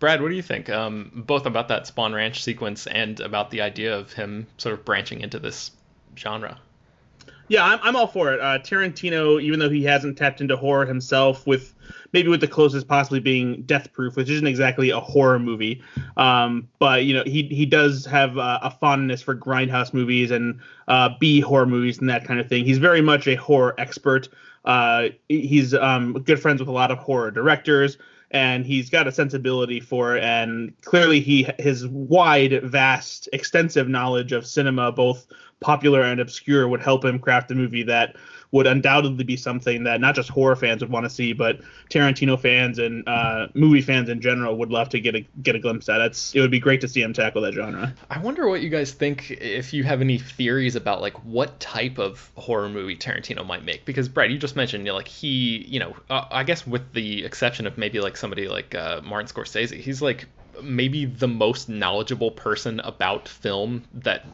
Brad, 0.00 0.20
what 0.20 0.28
do 0.28 0.34
you 0.34 0.42
think? 0.42 0.68
Um, 0.68 1.10
both 1.14 1.46
about 1.46 1.68
that 1.68 1.84
Spahn 1.84 2.14
Ranch 2.14 2.42
sequence 2.42 2.86
and 2.86 3.20
about 3.20 3.50
the 3.50 3.62
idea 3.62 3.96
of 3.96 4.12
him 4.12 4.46
sort 4.58 4.74
of 4.74 4.84
branching 4.84 5.20
into 5.20 5.38
this 5.38 5.70
genre. 6.16 6.58
Yeah, 7.48 7.64
I'm, 7.64 7.78
I'm 7.82 7.96
all 7.96 8.06
for 8.06 8.32
it. 8.32 8.40
Uh, 8.40 8.58
Tarantino, 8.58 9.40
even 9.40 9.60
though 9.60 9.68
he 9.68 9.84
hasn't 9.84 10.16
tapped 10.16 10.40
into 10.40 10.56
horror 10.56 10.86
himself, 10.86 11.46
with 11.46 11.74
maybe 12.12 12.28
with 12.28 12.40
the 12.40 12.48
closest 12.48 12.88
possibly 12.88 13.20
being 13.20 13.62
Death 13.62 13.92
Proof, 13.92 14.16
which 14.16 14.30
isn't 14.30 14.46
exactly 14.46 14.90
a 14.90 15.00
horror 15.00 15.38
movie, 15.38 15.82
um, 16.16 16.68
but 16.78 17.04
you 17.04 17.12
know 17.12 17.22
he 17.24 17.42
he 17.44 17.66
does 17.66 18.06
have 18.06 18.38
uh, 18.38 18.60
a 18.62 18.70
fondness 18.70 19.20
for 19.20 19.34
grindhouse 19.34 19.92
movies 19.92 20.30
and 20.30 20.60
uh, 20.88 21.10
B 21.20 21.40
horror 21.40 21.66
movies 21.66 21.98
and 21.98 22.08
that 22.08 22.24
kind 22.24 22.40
of 22.40 22.48
thing. 22.48 22.64
He's 22.64 22.78
very 22.78 23.02
much 23.02 23.26
a 23.26 23.34
horror 23.34 23.74
expert. 23.78 24.28
Uh, 24.64 25.08
he's 25.28 25.74
um, 25.74 26.14
good 26.14 26.40
friends 26.40 26.60
with 26.60 26.68
a 26.68 26.72
lot 26.72 26.90
of 26.90 26.98
horror 26.98 27.30
directors, 27.30 27.98
and 28.30 28.64
he's 28.64 28.90
got 28.90 29.06
a 29.06 29.12
sensibility 29.12 29.80
for 29.80 30.16
it. 30.16 30.24
And 30.24 30.72
clearly, 30.82 31.20
he 31.20 31.46
his 31.58 31.86
wide, 31.88 32.62
vast, 32.64 33.28
extensive 33.32 33.88
knowledge 33.88 34.32
of 34.32 34.46
cinema, 34.46 34.90
both 34.92 35.26
popular 35.60 36.02
and 36.02 36.20
obscure, 36.20 36.68
would 36.68 36.82
help 36.82 37.04
him 37.04 37.18
craft 37.18 37.50
a 37.50 37.54
movie 37.54 37.82
that 37.84 38.16
would 38.54 38.68
undoubtedly 38.68 39.24
be 39.24 39.36
something 39.36 39.82
that 39.82 40.00
not 40.00 40.14
just 40.14 40.30
horror 40.30 40.54
fans 40.54 40.80
would 40.80 40.88
want 40.88 41.02
to 41.02 41.10
see, 41.10 41.32
but 41.32 41.58
Tarantino 41.90 42.38
fans 42.40 42.78
and 42.78 43.02
uh, 43.08 43.48
movie 43.52 43.80
fans 43.80 44.08
in 44.08 44.20
general 44.20 44.56
would 44.58 44.70
love 44.70 44.88
to 44.90 45.00
get 45.00 45.16
a 45.16 45.26
get 45.42 45.56
a 45.56 45.58
glimpse 45.58 45.88
at. 45.88 46.00
It's 46.00 46.32
it 46.36 46.40
would 46.40 46.52
be 46.52 46.60
great 46.60 46.80
to 46.82 46.86
see 46.86 47.02
him 47.02 47.12
tackle 47.12 47.42
that 47.42 47.54
genre. 47.54 47.92
I 48.08 48.20
wonder 48.20 48.48
what 48.48 48.62
you 48.62 48.68
guys 48.68 48.92
think 48.92 49.32
if 49.32 49.74
you 49.74 49.82
have 49.82 50.00
any 50.00 50.18
theories 50.18 50.76
about 50.76 51.00
like 51.00 51.14
what 51.24 51.58
type 51.58 51.98
of 51.98 52.30
horror 52.36 52.68
movie 52.68 52.96
Tarantino 52.96 53.44
might 53.44 53.64
make. 53.64 53.84
Because 53.84 54.08
Brad, 54.08 54.30
you 54.30 54.38
just 54.38 54.54
mentioned 54.54 54.86
you 54.86 54.92
know, 54.92 54.96
like 54.96 55.08
he, 55.08 55.66
you 55.68 55.80
know, 55.80 55.96
uh, 56.08 56.26
I 56.30 56.44
guess 56.44 56.64
with 56.64 56.92
the 56.92 57.24
exception 57.24 57.66
of 57.66 57.76
maybe 57.76 57.98
like 57.98 58.16
somebody 58.16 58.46
like 58.46 58.72
uh, 58.76 59.00
Martin 59.02 59.26
Scorsese, 59.26 59.80
he's 59.80 60.00
like 60.00 60.28
maybe 60.62 61.04
the 61.04 61.28
most 61.28 61.68
knowledgeable 61.68 62.30
person 62.30 62.80
about 62.80 63.28
film 63.28 63.84
that 63.94 64.24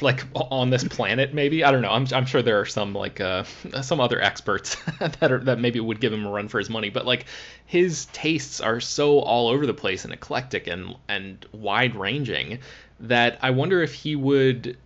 like 0.00 0.24
on 0.34 0.70
this 0.70 0.84
planet 0.84 1.34
maybe? 1.34 1.64
I 1.64 1.70
don't 1.70 1.82
know. 1.82 1.90
I'm, 1.90 2.06
I'm 2.12 2.26
sure 2.26 2.42
there 2.42 2.60
are 2.60 2.66
some 2.66 2.94
like 2.94 3.20
uh, 3.20 3.44
some 3.82 4.00
other 4.00 4.20
experts 4.20 4.76
that 5.00 5.30
are 5.32 5.40
that 5.40 5.58
maybe 5.58 5.80
would 5.80 6.00
give 6.00 6.12
him 6.12 6.26
a 6.26 6.30
run 6.30 6.48
for 6.48 6.58
his 6.58 6.70
money 6.70 6.90
but 6.90 7.06
like 7.06 7.26
his 7.66 8.06
tastes 8.06 8.60
are 8.60 8.80
so 8.80 9.18
all 9.20 9.48
over 9.48 9.66
the 9.66 9.74
place 9.74 10.04
and 10.04 10.12
eclectic 10.12 10.66
and 10.66 10.94
and 11.08 11.46
wide 11.52 11.94
ranging 11.94 12.58
that 13.00 13.38
i 13.42 13.50
wonder 13.50 13.82
if 13.82 13.92
he 13.92 14.16
would 14.16 14.76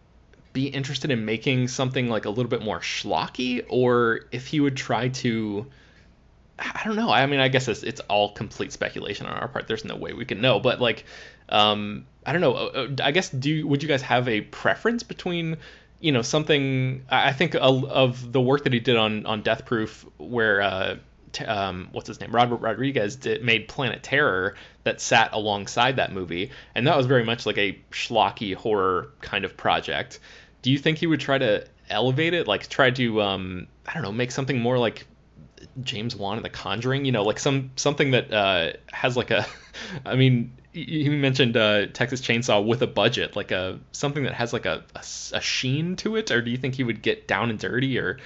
be 0.53 0.69
interested 0.69 1.11
in 1.11 1.25
making 1.25 1.69
something 1.69 2.09
like 2.09 2.25
a 2.25 2.31
little 2.31 2.49
bit 2.49 2.63
more 2.63 2.81
schlocky 2.81 3.65
or 3.69 4.23
if 4.33 4.47
he 4.47 4.59
would 4.61 4.77
try 4.77 5.09
to 5.09 5.67
I 6.59 6.83
don't 6.85 6.97
know. 6.97 7.11
I 7.11 7.27
mean, 7.27 7.41
I 7.41 7.49
guess 7.49 7.69
it's, 7.69 7.83
it's 7.83 8.01
all 8.09 8.33
complete 8.33 8.73
speculation 8.73 9.27
on 9.27 9.35
our 9.35 9.49
part. 9.49 9.69
There's 9.69 9.85
no 9.85 9.97
way 9.97 10.13
we 10.15 10.25
can 10.25 10.41
know. 10.41 10.59
But 10.59 10.81
like, 10.81 11.05
um, 11.49 12.07
I 12.25 12.33
don't 12.33 12.41
know. 12.41 12.55
uh, 12.55 12.89
uh, 12.89 12.89
I 13.03 13.11
guess 13.11 13.29
do 13.29 13.67
would 13.67 13.83
you 13.83 13.89
guys 13.89 14.03
have 14.03 14.29
a 14.29 14.41
preference 14.41 15.03
between 15.03 15.59
you 16.01 16.13
know 16.13 16.23
something? 16.23 17.05
I 17.11 17.33
think 17.33 17.55
of 17.55 18.33
the 18.33 18.41
work 18.41 18.65
that 18.65 18.73
he 18.73 18.81
did 18.81 18.97
on 18.97 19.27
on 19.27 19.43
Death 19.43 19.67
Proof, 19.67 20.07
where 20.17 20.63
uh, 20.63 20.97
um, 21.47 21.89
what's 21.93 22.09
his 22.09 22.21
name, 22.21 22.33
Robert 22.33 22.57
Rodriguez 22.57 23.17
did, 23.17 23.45
made 23.45 23.69
Planet 23.69 24.03
Terror 24.03 24.55
that 24.85 25.01
sat 25.01 25.33
alongside 25.33 25.97
that 25.97 26.13
movie, 26.13 26.51
and 26.75 26.87
that 26.87 26.97
was 26.97 27.07
very 27.07 27.25
much 27.25 27.45
like 27.45 27.59
a 27.59 27.79
schlocky 27.91 28.55
horror 28.55 29.11
kind 29.21 29.45
of 29.45 29.57
project. 29.57 30.21
Do 30.63 30.71
you 30.71 30.79
think 30.79 30.99
he 30.99 31.07
would 31.07 31.21
try 31.21 31.37
to 31.37 31.67
elevate 31.91 32.35
it, 32.35 32.49
like 32.49 32.69
try 32.69 32.91
to 32.91 33.21
um, 33.23 33.67
I 33.87 33.95
don't 33.95 34.03
know, 34.03 34.13
make 34.13 34.31
something 34.31 34.59
more 34.59 34.79
like 34.79 35.07
James 35.83 36.17
Wan 36.17 36.37
and 36.37 36.45
The 36.45 36.51
Conjuring, 36.51 37.05
you 37.05 37.13
know, 37.13 37.23
like 37.23 37.39
some 37.39 37.71
something 37.77 38.11
that 38.13 38.33
uh, 38.33 38.73
has 38.93 39.17
like 39.17 39.31
a, 39.31 39.47
I 40.05 40.17
mean, 40.17 40.53
you 40.73 41.11
mentioned 41.11 41.57
uh, 41.57 41.87
Texas 41.87 42.21
Chainsaw 42.21 42.65
with 42.65 42.83
a 42.83 42.87
budget, 42.87 43.37
like 43.37 43.51
a 43.51 43.79
something 43.93 44.25
that 44.25 44.35
has 44.35 44.53
like 44.53 44.67
a 44.67 44.85
a 45.33 45.41
sheen 45.41 45.97
to 45.97 46.17
it, 46.17 46.31
or 46.31 46.43
do 46.43 46.51
you 46.51 46.57
think 46.57 46.75
he 46.75 46.85
would 46.85 47.03
get 47.03 47.27
down 47.27 47.51
and 47.51 47.59
dirty, 47.59 47.99
or 47.99 48.19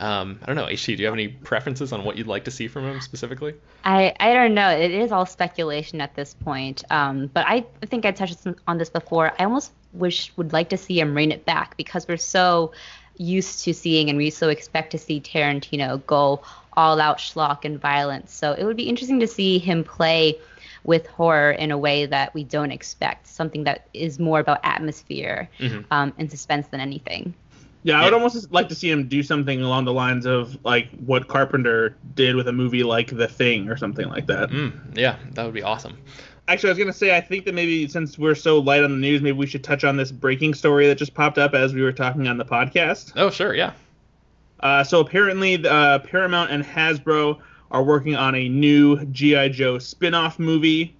um, 0.00 0.38
I 0.42 0.46
don't 0.46 0.56
know, 0.56 0.64
HT, 0.64 0.96
do 0.96 1.02
you 1.02 1.04
have 1.04 1.14
any 1.14 1.28
preferences 1.28 1.92
on 1.92 2.04
what 2.04 2.16
you'd 2.16 2.26
like 2.26 2.44
to 2.44 2.50
see 2.50 2.68
from 2.68 2.84
him 2.84 3.02
specifically? 3.02 3.54
I, 3.84 4.14
I 4.18 4.32
don't 4.32 4.54
know. 4.54 4.70
It 4.70 4.90
is 4.90 5.12
all 5.12 5.26
speculation 5.26 6.00
at 6.00 6.14
this 6.14 6.32
point. 6.32 6.82
Um, 6.90 7.26
but 7.26 7.44
I 7.46 7.66
think 7.82 8.06
I 8.06 8.10
touched 8.10 8.38
on 8.66 8.78
this 8.78 8.88
before. 8.88 9.32
I 9.38 9.44
almost 9.44 9.72
wish 9.92 10.32
would 10.38 10.54
like 10.54 10.70
to 10.70 10.78
see 10.78 10.98
him 10.98 11.14
rein 11.14 11.32
it 11.32 11.44
back 11.44 11.76
because 11.76 12.08
we're 12.08 12.16
so 12.16 12.72
used 13.18 13.64
to 13.64 13.74
seeing 13.74 14.08
and 14.08 14.16
we 14.16 14.30
so 14.30 14.48
expect 14.48 14.92
to 14.92 14.98
see 14.98 15.20
Tarantino 15.20 16.04
go 16.06 16.40
all 16.74 17.00
out 17.00 17.18
schlock 17.18 17.64
and 17.64 17.80
violence. 17.80 18.32
So 18.32 18.52
it 18.52 18.64
would 18.64 18.76
be 18.76 18.88
interesting 18.88 19.20
to 19.20 19.26
see 19.26 19.58
him 19.58 19.84
play 19.84 20.38
with 20.84 21.06
horror 21.06 21.50
in 21.50 21.70
a 21.70 21.78
way 21.78 22.06
that 22.06 22.32
we 22.34 22.44
don't 22.44 22.70
expect, 22.70 23.26
something 23.26 23.64
that 23.64 23.88
is 23.92 24.18
more 24.18 24.40
about 24.40 24.60
atmosphere 24.64 25.48
um, 25.90 26.12
and 26.18 26.30
suspense 26.30 26.68
than 26.68 26.80
anything. 26.80 27.34
Yeah, 27.82 28.00
I 28.00 28.04
would 28.04 28.12
almost 28.12 28.52
like 28.52 28.68
to 28.68 28.74
see 28.74 28.90
him 28.90 29.08
do 29.08 29.22
something 29.22 29.62
along 29.62 29.86
the 29.86 29.92
lines 29.92 30.26
of 30.26 30.62
like 30.64 30.90
what 31.06 31.28
Carpenter 31.28 31.96
did 32.14 32.36
with 32.36 32.46
a 32.48 32.52
movie 32.52 32.82
like 32.82 33.08
The 33.08 33.26
Thing 33.26 33.68
or 33.70 33.76
something 33.76 34.06
like 34.08 34.26
that. 34.26 34.50
Mm, 34.50 34.98
yeah, 34.98 35.16
that 35.32 35.44
would 35.44 35.54
be 35.54 35.62
awesome. 35.62 35.96
Actually, 36.46 36.70
I 36.70 36.72
was 36.72 36.78
gonna 36.78 36.92
say 36.92 37.16
I 37.16 37.20
think 37.20 37.46
that 37.46 37.54
maybe 37.54 37.88
since 37.88 38.18
we're 38.18 38.34
so 38.34 38.58
light 38.58 38.82
on 38.82 38.90
the 38.90 38.98
news, 38.98 39.22
maybe 39.22 39.38
we 39.38 39.46
should 39.46 39.64
touch 39.64 39.84
on 39.84 39.96
this 39.96 40.12
breaking 40.12 40.52
story 40.54 40.88
that 40.88 40.96
just 40.96 41.14
popped 41.14 41.38
up 41.38 41.54
as 41.54 41.72
we 41.72 41.80
were 41.80 41.92
talking 41.92 42.28
on 42.28 42.36
the 42.36 42.44
podcast. 42.44 43.12
Oh, 43.16 43.30
sure, 43.30 43.54
yeah. 43.54 43.72
Uh, 44.60 44.84
so 44.84 45.00
apparently, 45.00 45.66
uh, 45.66 45.98
Paramount 46.00 46.50
and 46.50 46.64
Hasbro 46.64 47.38
are 47.70 47.82
working 47.82 48.16
on 48.16 48.34
a 48.34 48.48
new 48.48 49.04
GI 49.06 49.50
Joe 49.50 49.78
spin-off 49.78 50.38
movie. 50.38 50.96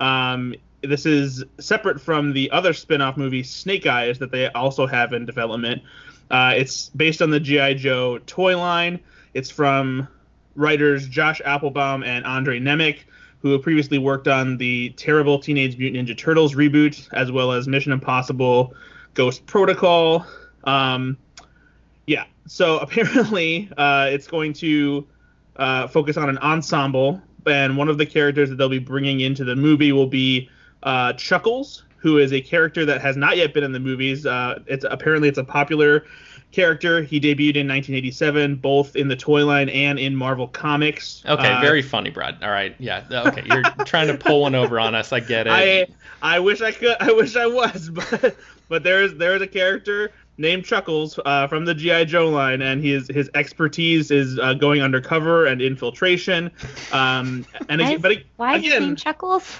Um, 0.00 0.54
this 0.82 1.06
is 1.06 1.44
separate 1.58 2.00
from 2.00 2.32
the 2.32 2.50
other 2.50 2.72
spin-off 2.72 3.16
movie 3.16 3.42
Snake 3.42 3.86
Eyes 3.86 4.18
that 4.18 4.30
they 4.30 4.48
also 4.50 4.86
have 4.86 5.12
in 5.12 5.26
development. 5.26 5.82
Uh, 6.30 6.54
it's 6.56 6.88
based 6.90 7.20
on 7.20 7.30
the 7.30 7.40
GI 7.40 7.74
Joe 7.74 8.18
toy 8.26 8.56
line. 8.56 8.98
It's 9.34 9.50
from 9.50 10.08
writers 10.54 11.06
Josh 11.08 11.40
Applebaum 11.44 12.02
and 12.02 12.24
Andre 12.24 12.58
Nemec, 12.58 13.00
who 13.40 13.50
have 13.52 13.62
previously 13.62 13.98
worked 13.98 14.28
on 14.28 14.56
the 14.56 14.90
terrible 14.90 15.38
Teenage 15.38 15.76
Mutant 15.76 16.08
Ninja 16.08 16.16
Turtles 16.16 16.54
reboot, 16.54 17.08
as 17.12 17.30
well 17.30 17.52
as 17.52 17.68
Mission 17.68 17.92
Impossible, 17.92 18.74
Ghost 19.14 19.44
Protocol. 19.46 20.26
Um, 20.64 21.16
yeah, 22.06 22.24
so 22.46 22.78
apparently 22.80 23.68
uh, 23.76 24.08
it's 24.10 24.26
going 24.26 24.52
to 24.54 25.06
uh, 25.56 25.86
focus 25.88 26.16
on 26.16 26.28
an 26.28 26.38
ensemble, 26.38 27.20
and 27.46 27.76
one 27.76 27.88
of 27.88 27.98
the 27.98 28.06
characters 28.06 28.48
that 28.50 28.56
they'll 28.56 28.68
be 28.68 28.78
bringing 28.78 29.20
into 29.20 29.44
the 29.44 29.56
movie 29.56 29.92
will 29.92 30.06
be 30.06 30.48
uh, 30.82 31.12
Chuckles, 31.14 31.84
who 31.96 32.18
is 32.18 32.32
a 32.32 32.40
character 32.40 32.84
that 32.84 33.00
has 33.00 33.16
not 33.16 33.36
yet 33.36 33.54
been 33.54 33.64
in 33.64 33.72
the 33.72 33.80
movies. 33.80 34.26
Uh, 34.26 34.60
it's 34.66 34.84
apparently 34.88 35.28
it's 35.28 35.38
a 35.38 35.44
popular 35.44 36.04
character. 36.50 37.02
He 37.02 37.18
debuted 37.20 37.56
in 37.56 37.68
1987, 37.68 38.56
both 38.56 38.96
in 38.96 39.08
the 39.08 39.16
toy 39.16 39.44
line 39.46 39.68
and 39.68 39.98
in 39.98 40.14
Marvel 40.14 40.48
Comics. 40.48 41.22
Okay, 41.26 41.48
Uh, 41.52 41.60
very 41.60 41.82
funny, 41.82 42.10
Brad. 42.10 42.36
All 42.42 42.50
right, 42.50 42.74
yeah, 42.78 43.04
okay, 43.10 43.42
you're 43.46 43.62
trying 43.86 44.08
to 44.08 44.16
pull 44.16 44.42
one 44.42 44.54
over 44.54 44.78
on 44.78 44.94
us. 44.94 45.12
I 45.12 45.20
get 45.20 45.46
it. 45.46 45.52
I 45.52 45.86
I 46.22 46.38
wish 46.40 46.60
I 46.60 46.72
could. 46.72 46.96
I 47.00 47.12
wish 47.12 47.36
I 47.36 47.46
was, 47.46 47.90
but 47.92 48.36
but 48.68 48.82
there's 48.82 49.14
there's 49.14 49.42
a 49.42 49.46
character 49.46 50.12
named 50.42 50.64
Chuckles 50.66 51.18
uh, 51.24 51.46
from 51.46 51.64
the 51.64 51.74
GI 51.74 52.04
Joe 52.04 52.28
line, 52.28 52.60
and 52.60 52.84
his 52.84 53.08
his 53.08 53.30
expertise 53.34 54.10
is 54.10 54.38
uh, 54.38 54.52
going 54.52 54.82
undercover 54.82 55.46
and 55.46 55.62
infiltration. 55.62 56.50
Um, 56.92 57.46
and 57.70 57.80
again, 57.80 57.94
is, 57.94 58.02
but 58.02 58.18
why 58.36 58.56
is 58.56 58.64
his 58.64 58.72
again, 58.72 58.82
name 58.88 58.96
Chuckles? 58.96 59.56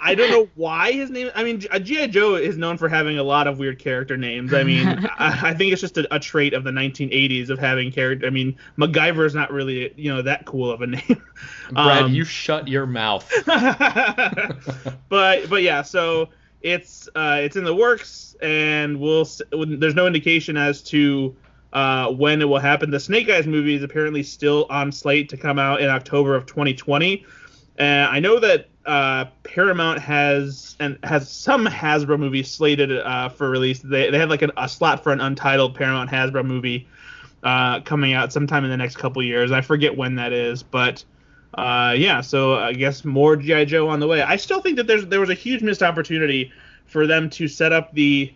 I 0.00 0.14
don't 0.14 0.30
know 0.30 0.48
why 0.56 0.92
his 0.92 1.08
name. 1.08 1.30
I 1.34 1.44
mean, 1.44 1.60
GI 1.60 2.08
Joe 2.08 2.34
is 2.34 2.58
known 2.58 2.76
for 2.76 2.88
having 2.88 3.18
a 3.18 3.22
lot 3.22 3.46
of 3.46 3.58
weird 3.58 3.78
character 3.78 4.16
names. 4.16 4.52
I 4.52 4.64
mean, 4.64 4.86
I, 5.18 5.50
I 5.50 5.54
think 5.54 5.72
it's 5.72 5.80
just 5.80 5.96
a, 5.96 6.14
a 6.14 6.18
trait 6.18 6.52
of 6.52 6.64
the 6.64 6.72
1980s 6.72 7.48
of 7.48 7.58
having 7.58 7.90
character. 7.92 8.26
I 8.26 8.30
mean, 8.30 8.56
MacGyver 8.76 9.24
is 9.24 9.34
not 9.34 9.52
really 9.52 9.94
you 9.96 10.12
know 10.12 10.20
that 10.20 10.44
cool 10.44 10.70
of 10.70 10.82
a 10.82 10.88
name. 10.88 11.22
Brad, 11.72 12.02
Um, 12.02 12.12
you 12.12 12.24
shut 12.24 12.68
your 12.68 12.86
mouth. 12.86 13.30
but 15.08 15.48
but 15.48 15.62
yeah, 15.62 15.82
so 15.82 16.28
it's 16.64 17.08
uh, 17.14 17.38
it's 17.40 17.56
in 17.56 17.64
the 17.64 17.74
works, 17.74 18.34
and 18.42 18.98
we'll 18.98 19.28
there's 19.52 19.94
no 19.94 20.06
indication 20.06 20.56
as 20.56 20.82
to 20.84 21.36
uh, 21.74 22.10
when 22.10 22.40
it 22.40 22.46
will 22.46 22.58
happen. 22.58 22.90
The 22.90 22.98
Snake 22.98 23.28
Eyes 23.28 23.46
movie 23.46 23.74
is 23.74 23.82
apparently 23.82 24.22
still 24.22 24.66
on 24.70 24.90
slate 24.90 25.28
to 25.28 25.36
come 25.36 25.58
out 25.58 25.82
in 25.82 25.90
October 25.90 26.34
of 26.34 26.46
2020. 26.46 27.24
And 27.76 28.08
I 28.08 28.18
know 28.18 28.40
that 28.40 28.68
uh, 28.86 29.26
Paramount 29.42 30.00
has 30.00 30.76
and 30.80 30.98
has 31.04 31.30
some 31.30 31.66
Hasbro 31.66 32.18
movies 32.18 32.50
slated 32.50 32.96
uh, 32.96 33.28
for 33.28 33.50
release. 33.50 33.80
They, 33.80 34.10
they 34.10 34.18
have 34.18 34.30
like 34.30 34.42
an, 34.42 34.52
a 34.56 34.68
slot 34.68 35.02
for 35.02 35.12
an 35.12 35.20
untitled 35.20 35.74
Paramount 35.74 36.08
Hasbro 36.08 36.46
movie 36.46 36.88
uh, 37.42 37.80
coming 37.80 38.14
out 38.14 38.32
sometime 38.32 38.64
in 38.64 38.70
the 38.70 38.76
next 38.76 38.96
couple 38.96 39.22
years. 39.22 39.52
I 39.52 39.60
forget 39.60 39.94
when 39.94 40.14
that 40.14 40.32
is, 40.32 40.62
but 40.62 41.04
uh, 41.58 41.94
yeah. 41.96 42.20
So 42.20 42.54
I 42.54 42.72
guess 42.72 43.04
more 43.04 43.36
GI 43.36 43.66
Joe 43.66 43.88
on 43.88 44.00
the 44.00 44.06
way. 44.06 44.22
I 44.22 44.36
still 44.36 44.60
think 44.60 44.76
that 44.76 44.86
there's 44.86 45.06
there 45.06 45.20
was 45.20 45.30
a 45.30 45.34
huge 45.34 45.62
missed 45.62 45.82
opportunity 45.82 46.52
for 46.86 47.06
them 47.06 47.30
to 47.30 47.48
set 47.48 47.72
up 47.72 47.92
the 47.92 48.32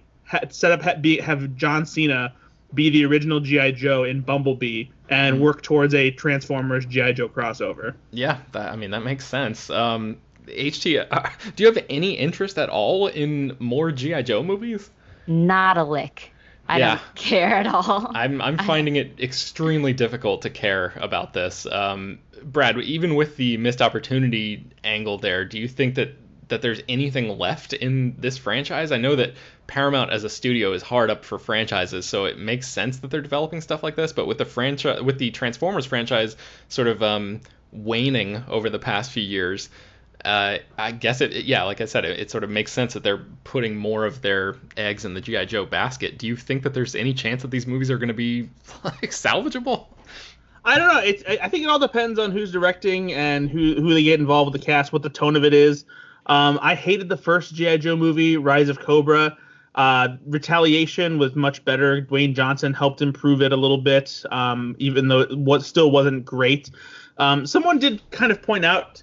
set 0.50 0.72
up 0.72 1.02
be, 1.02 1.18
have 1.18 1.54
John 1.56 1.86
Cena 1.86 2.34
be 2.74 2.90
the 2.90 3.04
original 3.04 3.40
GI 3.40 3.72
Joe 3.72 4.04
in 4.04 4.20
Bumblebee 4.20 4.86
and 5.08 5.40
work 5.40 5.62
towards 5.62 5.94
a 5.94 6.10
Transformers 6.10 6.84
GI 6.84 7.14
Joe 7.14 7.28
crossover. 7.28 7.94
Yeah, 8.10 8.38
that, 8.52 8.72
I 8.72 8.76
mean 8.76 8.90
that 8.90 9.04
makes 9.04 9.26
sense. 9.26 9.70
Um, 9.70 10.18
HT, 10.46 11.06
uh, 11.10 11.30
do 11.56 11.64
you 11.64 11.72
have 11.72 11.84
any 11.88 12.12
interest 12.12 12.58
at 12.58 12.68
all 12.68 13.08
in 13.08 13.56
more 13.58 13.90
GI 13.90 14.22
Joe 14.24 14.42
movies? 14.42 14.90
Not 15.26 15.76
a 15.76 15.84
lick. 15.84 16.32
I 16.68 16.78
Yeah. 16.78 16.88
don't 16.96 17.14
care 17.14 17.56
at 17.56 17.66
all. 17.66 18.10
I'm 18.14 18.40
I'm 18.42 18.58
finding 18.58 18.96
it 18.96 19.18
extremely 19.20 19.92
difficult 19.92 20.42
to 20.42 20.50
care 20.50 20.92
about 20.96 21.32
this. 21.32 21.66
Um, 21.66 22.18
Brad, 22.42 22.78
even 22.78 23.14
with 23.14 23.36
the 23.36 23.56
missed 23.56 23.80
opportunity 23.82 24.66
angle 24.84 25.18
there, 25.18 25.44
do 25.44 25.58
you 25.58 25.66
think 25.68 25.94
that 25.96 26.14
that 26.48 26.62
there's 26.62 26.80
anything 26.88 27.38
left 27.38 27.72
in 27.74 28.16
this 28.18 28.38
franchise? 28.38 28.90
I 28.92 28.96
know 28.96 29.16
that 29.16 29.34
Paramount 29.66 30.10
as 30.10 30.24
a 30.24 30.30
studio 30.30 30.72
is 30.72 30.82
hard 30.82 31.10
up 31.10 31.24
for 31.24 31.38
franchises, 31.38 32.06
so 32.06 32.24
it 32.24 32.38
makes 32.38 32.66
sense 32.68 32.98
that 32.98 33.10
they're 33.10 33.20
developing 33.20 33.60
stuff 33.60 33.82
like 33.82 33.96
this. 33.96 34.12
But 34.12 34.26
with 34.26 34.38
the 34.38 34.46
franchise, 34.46 35.02
with 35.02 35.18
the 35.18 35.30
Transformers 35.30 35.84
franchise 35.86 36.36
sort 36.68 36.88
of 36.88 37.02
um, 37.02 37.40
waning 37.72 38.42
over 38.48 38.70
the 38.70 38.78
past 38.78 39.10
few 39.12 39.22
years, 39.22 39.68
uh, 40.24 40.58
I 40.76 40.92
guess 40.92 41.20
it, 41.20 41.32
yeah, 41.44 41.62
like 41.62 41.80
I 41.80 41.84
said, 41.84 42.04
it, 42.04 42.18
it 42.18 42.30
sort 42.30 42.44
of 42.44 42.50
makes 42.50 42.72
sense 42.72 42.94
that 42.94 43.02
they're 43.02 43.24
putting 43.44 43.76
more 43.76 44.04
of 44.04 44.20
their 44.20 44.56
eggs 44.76 45.04
in 45.04 45.14
the 45.14 45.20
GI 45.20 45.46
Joe 45.46 45.64
basket. 45.64 46.18
Do 46.18 46.26
you 46.26 46.36
think 46.36 46.64
that 46.64 46.74
there's 46.74 46.94
any 46.94 47.14
chance 47.14 47.42
that 47.42 47.50
these 47.50 47.66
movies 47.66 47.90
are 47.90 47.98
going 47.98 48.08
to 48.08 48.14
be 48.14 48.48
like 48.84 49.10
salvageable? 49.10 49.86
I 50.64 50.78
don't 50.78 50.88
know. 50.88 51.00
It's 51.00 51.22
I 51.40 51.48
think 51.48 51.64
it 51.64 51.70
all 51.70 51.78
depends 51.78 52.18
on 52.18 52.32
who's 52.32 52.52
directing 52.52 53.12
and 53.12 53.48
who 53.48 53.74
who 53.76 53.94
they 53.94 54.02
get 54.02 54.20
involved 54.20 54.52
with 54.52 54.60
the 54.60 54.66
cast, 54.66 54.92
what 54.92 55.02
the 55.02 55.08
tone 55.08 55.36
of 55.36 55.44
it 55.44 55.54
is. 55.54 55.84
Um, 56.26 56.58
I 56.60 56.74
hated 56.74 57.08
the 57.08 57.16
first 57.16 57.54
GI 57.54 57.78
Joe 57.78 57.96
movie, 57.96 58.36
Rise 58.36 58.68
of 58.68 58.78
Cobra. 58.80 59.36
Uh, 59.74 60.16
Retaliation 60.26 61.18
was 61.18 61.36
much 61.36 61.64
better. 61.64 62.02
Dwayne 62.02 62.34
Johnson 62.34 62.74
helped 62.74 63.00
improve 63.00 63.40
it 63.40 63.52
a 63.52 63.56
little 63.56 63.78
bit, 63.78 64.24
um, 64.30 64.74
even 64.78 65.08
though 65.08 65.20
it 65.20 65.38
was, 65.38 65.66
still 65.66 65.90
wasn't 65.90 66.24
great. 66.24 66.70
Um, 67.16 67.46
someone 67.46 67.78
did 67.78 68.02
kind 68.10 68.32
of 68.32 68.42
point 68.42 68.64
out 68.64 69.02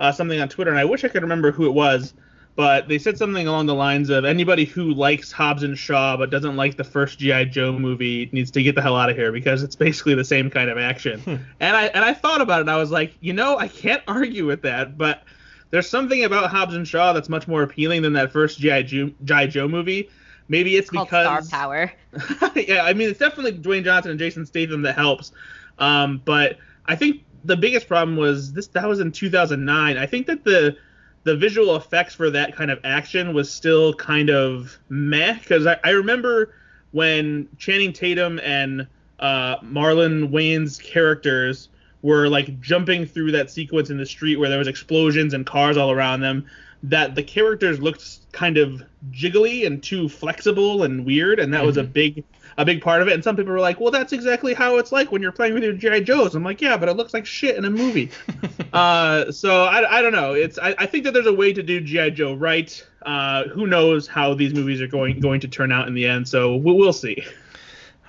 uh, 0.00 0.12
something 0.12 0.40
on 0.40 0.48
Twitter, 0.48 0.70
and 0.70 0.78
I 0.78 0.84
wish 0.84 1.04
I 1.04 1.08
could 1.08 1.22
remember 1.22 1.52
who 1.52 1.66
it 1.66 1.72
was, 1.72 2.14
but 2.56 2.88
they 2.88 2.98
said 2.98 3.18
something 3.18 3.46
along 3.46 3.66
the 3.66 3.74
lines 3.74 4.10
of 4.10 4.24
anybody 4.24 4.64
who 4.64 4.94
likes 4.94 5.32
Hobbs 5.32 5.62
and 5.62 5.76
Shaw 5.76 6.16
but 6.16 6.30
doesn't 6.30 6.56
like 6.56 6.76
the 6.76 6.84
first 6.84 7.18
GI 7.18 7.46
Joe 7.46 7.76
movie 7.76 8.28
needs 8.32 8.50
to 8.52 8.62
get 8.62 8.76
the 8.76 8.82
hell 8.82 8.96
out 8.96 9.10
of 9.10 9.16
here 9.16 9.32
because 9.32 9.62
it's 9.62 9.74
basically 9.76 10.14
the 10.14 10.24
same 10.24 10.50
kind 10.50 10.70
of 10.70 10.78
action. 10.78 11.20
and 11.60 11.76
I 11.76 11.86
and 11.86 12.04
I 12.04 12.14
thought 12.14 12.40
about 12.40 12.58
it, 12.58 12.62
and 12.62 12.70
I 12.70 12.76
was 12.76 12.90
like, 12.90 13.14
you 13.20 13.32
know, 13.32 13.58
I 13.58 13.68
can't 13.68 14.02
argue 14.08 14.46
with 14.46 14.62
that, 14.62 14.96
but 14.96 15.24
there's 15.70 15.88
something 15.88 16.24
about 16.24 16.50
Hobbs 16.50 16.74
and 16.74 16.86
Shaw 16.86 17.12
that's 17.12 17.28
much 17.28 17.48
more 17.48 17.62
appealing 17.62 18.02
than 18.02 18.12
that 18.12 18.30
first 18.30 18.60
GI 18.60 18.84
Joe, 18.84 19.10
GI 19.24 19.48
Joe 19.48 19.66
movie. 19.66 20.08
Maybe 20.46 20.76
it's 20.76 20.90
called 20.90 21.08
Star 21.08 21.36
because 21.36 21.50
Power. 21.50 21.92
yeah, 22.54 22.84
I 22.84 22.92
mean 22.92 23.08
it's 23.08 23.18
definitely 23.18 23.52
Dwayne 23.58 23.82
Johnson 23.82 24.10
and 24.10 24.20
Jason 24.20 24.46
Statham 24.46 24.82
that 24.82 24.94
helps. 24.94 25.32
Um, 25.78 26.22
but 26.24 26.58
I 26.86 26.94
think 26.94 27.24
the 27.44 27.56
biggest 27.56 27.86
problem 27.86 28.16
was 28.16 28.52
this. 28.52 28.66
That 28.68 28.88
was 28.88 29.00
in 29.00 29.12
2009. 29.12 29.96
I 29.96 30.06
think 30.06 30.26
that 30.26 30.44
the 30.44 30.76
the 31.24 31.36
visual 31.36 31.76
effects 31.76 32.14
for 32.14 32.30
that 32.30 32.54
kind 32.54 32.70
of 32.70 32.78
action 32.84 33.32
was 33.34 33.50
still 33.50 33.94
kind 33.94 34.30
of 34.30 34.78
meh. 34.88 35.34
Because 35.34 35.66
I, 35.66 35.78
I 35.84 35.90
remember 35.90 36.54
when 36.92 37.48
Channing 37.58 37.92
Tatum 37.92 38.40
and 38.40 38.86
uh, 39.20 39.58
Marlon 39.58 40.30
Wayans 40.30 40.82
characters 40.82 41.68
were 42.02 42.28
like 42.28 42.60
jumping 42.60 43.06
through 43.06 43.32
that 43.32 43.50
sequence 43.50 43.88
in 43.88 43.96
the 43.96 44.06
street 44.06 44.36
where 44.36 44.50
there 44.50 44.58
was 44.58 44.68
explosions 44.68 45.32
and 45.32 45.46
cars 45.46 45.76
all 45.76 45.90
around 45.90 46.20
them 46.20 46.44
that 46.84 47.14
the 47.14 47.22
characters 47.22 47.80
looked 47.80 48.30
kind 48.32 48.58
of 48.58 48.82
jiggly 49.10 49.66
and 49.66 49.82
too 49.82 50.06
flexible 50.08 50.82
and 50.82 51.06
weird 51.06 51.40
and 51.40 51.52
that 51.52 51.58
mm-hmm. 51.58 51.66
was 51.66 51.76
a 51.78 51.82
mm-hmm. 51.82 51.92
big 51.92 52.24
a 52.58 52.64
big 52.64 52.82
part 52.82 53.00
of 53.00 53.08
it 53.08 53.14
and 53.14 53.24
some 53.24 53.36
people 53.36 53.52
were 53.52 53.58
like 53.58 53.80
well 53.80 53.90
that's 53.90 54.12
exactly 54.12 54.52
how 54.52 54.76
it's 54.76 54.92
like 54.92 55.10
when 55.10 55.22
you're 55.22 55.32
playing 55.32 55.54
with 55.54 55.62
your 55.62 55.72
gi 55.72 56.02
joes 56.02 56.34
i'm 56.34 56.44
like 56.44 56.60
yeah 56.60 56.76
but 56.76 56.88
it 56.88 56.96
looks 56.96 57.14
like 57.14 57.24
shit 57.24 57.56
in 57.56 57.64
a 57.64 57.70
movie 57.70 58.10
uh, 58.72 59.32
so 59.32 59.64
I, 59.64 59.98
I 59.98 60.02
don't 60.02 60.12
know 60.12 60.34
it's 60.34 60.58
I, 60.58 60.74
I 60.78 60.86
think 60.86 61.04
that 61.04 61.14
there's 61.14 61.26
a 61.26 61.32
way 61.32 61.54
to 61.54 61.62
do 61.62 61.80
gi 61.80 62.10
joe 62.10 62.34
right 62.34 62.86
uh, 63.02 63.44
who 63.48 63.66
knows 63.66 64.06
how 64.06 64.34
these 64.34 64.52
movies 64.52 64.80
are 64.80 64.86
going 64.86 65.20
going 65.20 65.40
to 65.40 65.48
turn 65.48 65.72
out 65.72 65.88
in 65.88 65.94
the 65.94 66.06
end 66.06 66.28
so 66.28 66.54
we'll, 66.56 66.76
we'll 66.76 66.92
see 66.92 67.24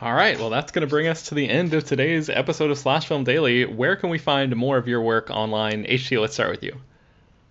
all 0.01 0.13
right, 0.13 0.37
well, 0.37 0.49
that's 0.49 0.73
going 0.73 0.81
to 0.81 0.89
bring 0.89 1.07
us 1.07 1.29
to 1.29 1.35
the 1.35 1.47
end 1.47 1.73
of 1.73 1.85
today's 1.85 2.29
episode 2.29 2.69
of 2.69 2.77
Slash 2.77 3.07
Film 3.07 3.23
Daily. 3.23 3.63
Where 3.63 3.95
can 3.95 4.09
we 4.09 4.17
find 4.17 4.53
more 4.53 4.77
of 4.77 4.89
your 4.89 5.01
work 5.01 5.29
online? 5.29 5.85
HT, 5.85 6.19
let's 6.19 6.33
start 6.33 6.51
with 6.51 6.63
you. 6.63 6.75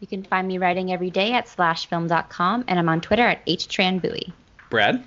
You 0.05 0.09
can 0.09 0.23
find 0.23 0.47
me 0.47 0.59
writing 0.59 0.93
every 0.93 1.09
day 1.09 1.33
at 1.33 1.47
slashfilm.com, 1.47 2.67
and 2.69 2.79
I'm 2.79 2.91
on 2.91 3.01
Twitter 3.01 3.27
at 3.27 3.47
htranbui. 3.47 4.35
Brad? 4.69 5.03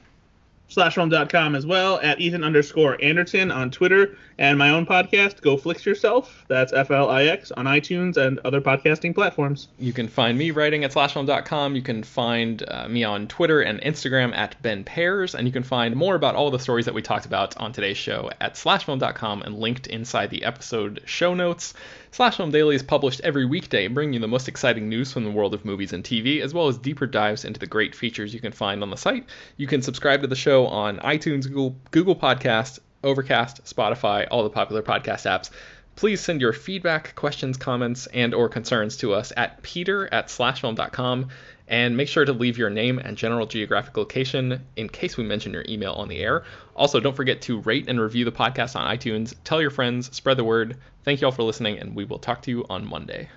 slashfilm.com 0.71 1.55
as 1.55 1.67
well 1.67 1.99
at 2.01 2.19
Ethan 2.19 2.43
underscore 2.43 2.97
Anderton 3.01 3.51
on 3.51 3.69
Twitter 3.69 4.17
and 4.39 4.57
my 4.57 4.69
own 4.69 4.85
podcast, 4.85 5.41
Go 5.41 5.55
Flix 5.55 5.85
Yourself. 5.85 6.45
That's 6.47 6.73
F 6.73 6.91
L 6.91 7.09
I 7.09 7.25
X 7.25 7.51
on 7.51 7.65
iTunes 7.65 8.17
and 8.17 8.39
other 8.39 8.59
podcasting 8.59 9.15
platforms. 9.15 9.67
You 9.79 9.93
can 9.93 10.07
find 10.07 10.37
me 10.37 10.51
writing 10.51 10.83
at 10.83 10.91
slashfilm.com. 10.91 11.75
You 11.75 11.81
can 11.81 12.03
find 12.03 12.63
uh, 12.67 12.89
me 12.89 13.03
on 13.03 13.27
Twitter 13.27 13.61
and 13.61 13.79
Instagram 13.81 14.35
at 14.35 14.61
Ben 14.61 14.83
Pears, 14.83 15.35
and 15.35 15.47
you 15.47 15.53
can 15.53 15.63
find 15.63 15.95
more 15.95 16.15
about 16.15 16.35
all 16.35 16.51
the 16.51 16.59
stories 16.59 16.85
that 16.85 16.93
we 16.93 17.01
talked 17.01 17.25
about 17.25 17.55
on 17.57 17.71
today's 17.71 17.97
show 17.97 18.29
at 18.41 18.55
slashfilm.com 18.55 19.43
and 19.43 19.59
linked 19.59 19.87
inside 19.87 20.31
the 20.31 20.43
episode 20.43 21.01
show 21.05 21.33
notes. 21.33 21.73
Slash 22.17 22.37
Film 22.37 22.49
Daily 22.49 22.75
is 22.75 22.81
published 22.81 23.21
every 23.23 23.45
weekday, 23.45 23.87
bringing 23.87 24.15
you 24.15 24.19
the 24.19 24.27
most 24.27 24.47
exciting 24.47 24.89
news 24.89 25.13
from 25.13 25.23
the 25.23 25.29
world 25.29 25.53
of 25.53 25.63
movies 25.63 25.93
and 25.93 26.03
TV, 26.03 26.41
as 26.41 26.51
well 26.51 26.67
as 26.67 26.79
deeper 26.79 27.05
dives 27.05 27.45
into 27.45 27.59
the 27.59 27.67
great 27.67 27.93
features 27.93 28.33
you 28.33 28.39
can 28.39 28.51
find 28.51 28.81
on 28.81 28.89
the 28.89 28.97
site. 28.97 29.27
You 29.55 29.67
can 29.67 29.83
subscribe 29.83 30.21
to 30.21 30.27
the 30.27 30.35
show 30.35 30.65
on 30.65 30.97
iTunes, 31.01 31.43
Google, 31.43 31.75
Google 31.91 32.15
Podcast, 32.15 32.79
Overcast, 33.03 33.65
Spotify, 33.65 34.27
all 34.31 34.41
the 34.41 34.49
popular 34.49 34.81
podcast 34.81 35.29
apps. 35.29 35.51
Please 35.95 36.19
send 36.19 36.41
your 36.41 36.53
feedback, 36.53 37.13
questions, 37.13 37.55
comments, 37.55 38.07
and 38.07 38.33
or 38.33 38.49
concerns 38.49 38.97
to 38.97 39.13
us 39.13 39.31
at 39.37 39.61
peter 39.61 40.11
at 40.11 40.29
slashfilm.com 40.29 41.29
and 41.67 41.97
make 41.97 42.07
sure 42.07 42.25
to 42.25 42.33
leave 42.33 42.57
your 42.57 42.69
name 42.69 42.99
and 42.99 43.17
general 43.17 43.45
geographic 43.45 43.97
location 43.97 44.65
in 44.75 44.89
case 44.89 45.17
we 45.17 45.23
mention 45.23 45.53
your 45.53 45.65
email 45.67 45.93
on 45.93 46.07
the 46.07 46.19
air. 46.19 46.43
Also, 46.75 46.99
don't 46.99 47.15
forget 47.15 47.41
to 47.43 47.59
rate 47.61 47.89
and 47.89 47.99
review 47.99 48.25
the 48.25 48.31
podcast 48.31 48.75
on 48.75 48.97
iTunes. 48.97 49.33
Tell 49.43 49.61
your 49.61 49.71
friends, 49.71 50.15
spread 50.15 50.37
the 50.37 50.43
word. 50.43 50.77
Thank 51.03 51.21
you 51.21 51.27
all 51.27 51.31
for 51.31 51.43
listening, 51.43 51.79
and 51.79 51.95
we 51.95 52.05
will 52.05 52.19
talk 52.19 52.41
to 52.43 52.51
you 52.51 52.65
on 52.69 52.85
Monday. 52.85 53.29